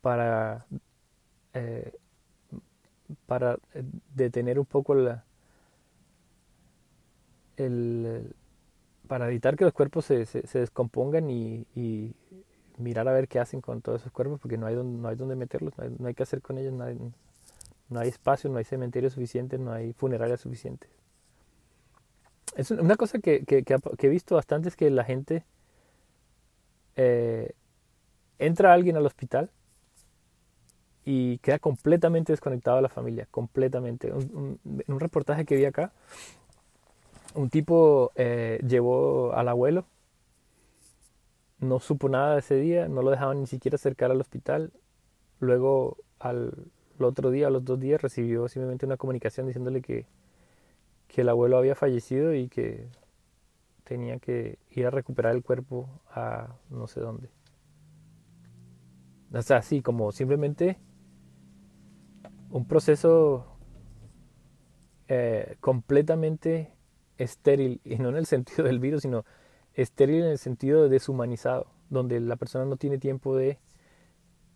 para, 0.00 0.66
eh, 1.54 1.92
para 3.26 3.58
detener 4.14 4.58
un 4.58 4.66
poco 4.66 4.94
la, 4.94 5.24
el, 7.56 8.34
para 9.06 9.26
evitar 9.26 9.56
que 9.56 9.64
los 9.64 9.72
cuerpos 9.72 10.04
se, 10.04 10.26
se, 10.26 10.58
descompongan 10.58 11.30
y, 11.30 12.14
mirar 12.76 13.08
a 13.08 13.12
ver 13.12 13.26
qué 13.26 13.40
hacen 13.40 13.60
con 13.60 13.82
todos 13.82 14.02
esos 14.02 14.12
cuerpos, 14.12 14.38
porque 14.40 14.56
no 14.56 14.66
hay 14.66 14.76
donde, 14.76 14.98
no 14.98 15.08
hay 15.08 15.16
donde 15.16 15.34
meterlos, 15.34 15.76
no 15.76 15.84
hay, 15.84 15.96
no 15.98 16.06
hay 16.06 16.14
que 16.14 16.22
hacer 16.22 16.40
con 16.40 16.58
ellos, 16.58 16.72
no 17.88 18.00
hay 18.00 18.08
espacio, 18.08 18.50
no 18.50 18.58
hay 18.58 18.64
cementerio 18.64 19.10
suficiente, 19.10 19.58
no 19.58 19.72
hay 19.72 19.92
funeraria 19.92 20.36
suficiente. 20.36 20.88
Es 22.56 22.70
una 22.70 22.96
cosa 22.96 23.18
que, 23.18 23.44
que, 23.44 23.62
que, 23.62 24.06
he 24.06 24.08
visto 24.08 24.34
bastante 24.34 24.68
es 24.68 24.76
que 24.76 24.90
la 24.90 25.04
gente 25.04 25.44
eh, 26.96 27.52
entra 28.38 28.72
alguien 28.72 28.96
al 28.96 29.06
hospital 29.06 29.50
y 31.04 31.38
queda 31.38 31.58
completamente 31.58 32.32
desconectado 32.32 32.76
de 32.76 32.82
la 32.82 32.88
familia, 32.88 33.26
completamente. 33.30 34.08
En 34.08 34.58
un 34.88 35.00
reportaje 35.00 35.44
que 35.44 35.56
vi 35.56 35.64
acá, 35.64 35.92
un 37.34 37.48
tipo 37.50 38.12
eh, 38.16 38.60
llevó 38.66 39.32
al 39.32 39.48
abuelo, 39.48 39.86
no 41.60 41.80
supo 41.80 42.08
nada 42.08 42.38
ese 42.38 42.56
día, 42.56 42.88
no 42.88 43.02
lo 43.02 43.10
dejaban 43.10 43.40
ni 43.40 43.46
siquiera 43.46 43.76
acercar 43.76 44.10
al 44.10 44.20
hospital. 44.20 44.72
Luego, 45.40 45.98
al 46.18 46.52
otro 47.06 47.30
día, 47.30 47.46
a 47.46 47.50
los 47.50 47.64
dos 47.64 47.78
días, 47.78 48.02
recibió 48.02 48.48
simplemente 48.48 48.86
una 48.86 48.96
comunicación 48.96 49.46
diciéndole 49.46 49.80
que, 49.80 50.06
que 51.06 51.20
el 51.20 51.28
abuelo 51.28 51.58
había 51.58 51.74
fallecido 51.74 52.34
y 52.34 52.48
que 52.48 52.88
tenía 53.84 54.18
que 54.18 54.58
ir 54.70 54.86
a 54.86 54.90
recuperar 54.90 55.34
el 55.34 55.42
cuerpo 55.42 55.88
a 56.10 56.56
no 56.70 56.86
sé 56.86 57.00
dónde. 57.00 57.30
O 59.32 59.42
sea, 59.42 59.58
así 59.58 59.82
como 59.82 60.12
simplemente 60.12 60.78
un 62.50 62.66
proceso 62.66 63.46
eh, 65.08 65.56
completamente 65.60 66.72
estéril, 67.18 67.80
y 67.84 67.96
no 67.96 68.08
en 68.10 68.16
el 68.16 68.26
sentido 68.26 68.64
del 68.64 68.78
virus, 68.78 69.02
sino 69.02 69.24
estéril 69.74 70.22
en 70.22 70.30
el 70.30 70.38
sentido 70.38 70.82
de 70.82 70.88
deshumanizado, 70.88 71.66
donde 71.90 72.20
la 72.20 72.36
persona 72.36 72.64
no 72.64 72.76
tiene 72.76 72.98
tiempo 72.98 73.36
de 73.36 73.58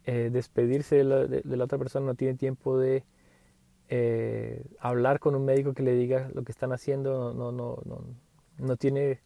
eh, 0.04 0.30
despedirse 0.32 0.96
de 0.96 1.56
la, 1.56 1.64
otra 1.64 1.78
persona, 1.78 2.06
no 2.06 2.14
tiene 2.14 2.34
tiempo 2.34 2.78
de 2.78 3.04
eh, 3.88 4.64
hablar 4.80 5.20
con 5.20 5.34
un 5.34 5.44
médico 5.44 5.74
que 5.74 5.82
le 5.82 5.94
diga 5.94 6.30
lo 6.34 6.42
que 6.42 6.52
están 6.52 6.72
haciendo, 6.72 7.32
no, 7.34 7.52
no, 7.52 7.78
no, 7.84 8.04
no 8.58 8.76
tiene 8.76 9.20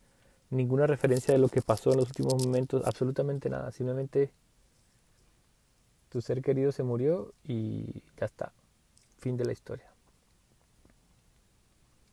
ninguna 0.50 0.86
referencia 0.86 1.32
de 1.32 1.38
lo 1.38 1.48
que 1.48 1.62
pasó 1.62 1.90
en 1.92 1.98
los 1.98 2.08
últimos 2.08 2.44
momentos, 2.44 2.82
absolutamente 2.84 3.48
nada, 3.48 3.70
simplemente 3.72 4.32
tu 6.08 6.20
ser 6.20 6.42
querido 6.42 6.72
se 6.72 6.82
murió 6.82 7.32
y 7.44 8.02
ya 8.18 8.26
está, 8.26 8.52
fin 9.18 9.36
de 9.36 9.44
la 9.44 9.52
historia. 9.52 9.92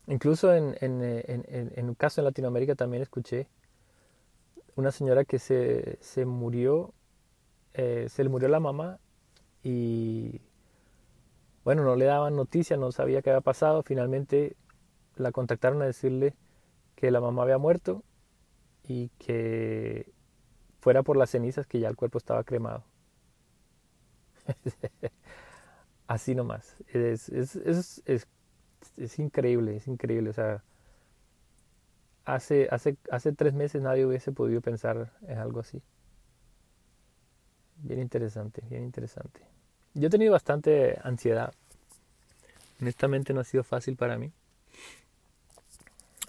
Incluso 0.08 0.54
en, 0.54 0.76
en, 0.82 1.02
en, 1.02 1.46
en 1.48 1.90
un 1.90 1.96
caso 1.96 2.20
en 2.20 2.26
Latinoamérica 2.26 2.76
también 2.76 3.04
escuché 3.04 3.48
una 4.76 4.92
señora 4.92 5.24
que 5.26 5.40
se, 5.40 5.98
se 6.02 6.26
murió, 6.26 6.94
eh, 7.74 8.08
se 8.10 8.24
le 8.24 8.30
murió 8.30 8.48
la 8.50 8.60
mamá 8.60 9.00
y 9.64 10.42
bueno, 11.64 11.84
no 11.84 11.96
le 11.96 12.06
daban 12.06 12.36
noticia, 12.36 12.78
no 12.78 12.92
sabía 12.92 13.22
qué 13.22 13.30
había 13.32 13.42
pasado, 13.42 13.84
finalmente 13.84 14.56
la 15.16 15.32
contactaron 15.32 15.82
a 15.82 15.86
decirle 15.86 16.36
que 16.96 17.12
la 17.12 17.22
mamá 17.22 17.44
había 17.44 17.58
muerto 17.58 18.04
y 18.84 19.10
que 19.20 20.12
fuera 20.82 21.04
por 21.04 21.18
las 21.18 21.30
cenizas 21.32 21.68
que 21.68 21.80
ya 21.80 21.90
el 21.90 21.96
cuerpo 21.96 22.18
estaba 22.18 22.44
cremado. 22.44 22.84
Así 26.08 26.36
nomás. 26.36 26.76
Es, 26.94 27.30
es, 27.30 27.56
es, 27.56 28.28
es 28.98 29.20
increíble, 29.20 29.78
es 29.78 29.88
increíble. 29.88 30.30
O 30.30 30.34
sea, 30.34 30.64
hace, 32.26 32.68
hace, 32.72 32.98
hace 33.12 33.34
tres 33.34 33.54
meses 33.54 33.82
nadie 33.82 34.06
hubiese 34.06 34.32
podido 34.32 34.62
pensar 34.62 35.12
en 35.28 35.38
algo 35.38 35.60
así. 35.60 35.82
Bien 37.84 38.00
interesante, 38.00 38.64
bien 38.70 38.84
interesante. 38.84 39.42
Yo 39.94 40.08
he 40.08 40.10
tenido 40.10 40.32
bastante 40.32 40.98
ansiedad. 41.04 41.54
Honestamente 42.82 43.34
no 43.34 43.42
ha 43.42 43.44
sido 43.44 43.64
fácil 43.64 43.98
para 43.98 44.18
mí. 44.18 44.32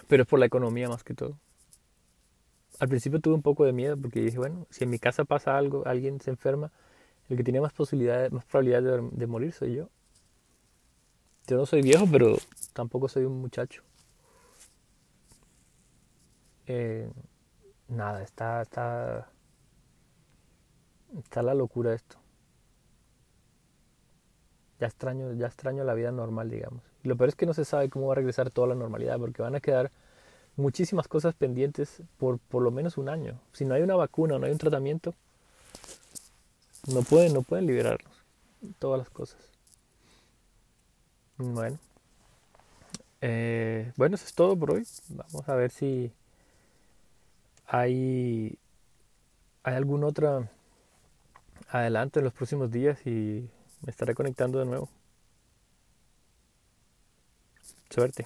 Pero 0.08 0.24
es 0.24 0.28
por 0.28 0.40
la 0.40 0.46
economía 0.46 0.88
más 0.88 1.04
que 1.04 1.14
todo. 1.14 1.38
Al 2.80 2.88
principio 2.88 3.20
tuve 3.20 3.34
un 3.34 3.42
poco 3.42 3.64
de 3.64 3.72
miedo 3.72 3.96
porque 3.96 4.20
dije, 4.20 4.36
bueno, 4.36 4.66
si 4.68 4.82
en 4.82 4.90
mi 4.90 4.98
casa 4.98 5.24
pasa 5.24 5.56
algo, 5.56 5.86
alguien 5.86 6.20
se 6.20 6.30
enferma, 6.30 6.72
el 7.28 7.36
que 7.36 7.44
tiene 7.44 7.60
más 7.60 7.72
posibilidades, 7.72 8.32
más 8.32 8.44
probabilidades 8.44 9.02
de 9.12 9.26
morir 9.28 9.52
soy 9.52 9.74
yo. 9.76 9.88
Yo 11.46 11.56
no 11.56 11.66
soy 11.66 11.82
viejo, 11.82 12.06
pero 12.10 12.36
tampoco 12.72 13.08
soy 13.08 13.24
un 13.24 13.40
muchacho. 13.40 13.82
Eh, 16.66 17.08
nada, 17.88 18.22
está, 18.24 18.62
está, 18.62 19.28
está 21.18 21.42
la 21.42 21.54
locura 21.54 21.94
esto. 21.94 22.16
Ya 24.80 24.86
extraño, 24.86 25.32
ya 25.34 25.46
extraño 25.46 25.84
la 25.84 25.94
vida 25.94 26.10
normal, 26.10 26.50
digamos. 26.50 26.82
Lo 27.02 27.16
peor 27.16 27.28
es 27.28 27.36
que 27.36 27.46
no 27.46 27.54
se 27.54 27.64
sabe 27.64 27.88
cómo 27.88 28.06
va 28.06 28.12
a 28.12 28.16
regresar 28.16 28.50
toda 28.50 28.68
la 28.68 28.74
normalidad, 28.74 29.18
porque 29.18 29.42
van 29.42 29.54
a 29.54 29.60
quedar 29.60 29.90
muchísimas 30.56 31.08
cosas 31.08 31.34
pendientes 31.34 32.02
por 32.18 32.38
por 32.38 32.62
lo 32.62 32.70
menos 32.70 32.96
un 32.98 33.08
año. 33.08 33.40
Si 33.52 33.64
no 33.64 33.74
hay 33.74 33.82
una 33.82 33.96
vacuna 33.96 34.38
no 34.38 34.46
hay 34.46 34.52
un 34.52 34.58
tratamiento, 34.58 35.14
no 36.92 37.02
pueden, 37.02 37.32
no 37.32 37.42
pueden 37.42 37.66
liberarnos 37.66 38.12
todas 38.78 38.98
las 38.98 39.10
cosas. 39.10 39.38
Bueno. 41.36 41.78
Eh, 43.20 43.92
bueno, 43.96 44.16
eso 44.16 44.26
es 44.26 44.34
todo 44.34 44.56
por 44.56 44.72
hoy. 44.72 44.86
Vamos 45.08 45.48
a 45.48 45.54
ver 45.54 45.70
si 45.70 46.12
hay, 47.66 48.58
hay 49.62 49.74
algún 49.74 50.04
otro 50.04 50.46
adelanto 51.74 52.20
en 52.20 52.24
los 52.24 52.32
próximos 52.32 52.70
días 52.70 53.04
y 53.04 53.50
me 53.80 53.90
estaré 53.90 54.14
conectando 54.14 54.60
de 54.60 54.64
nuevo. 54.66 54.88
Suerte. 57.90 58.24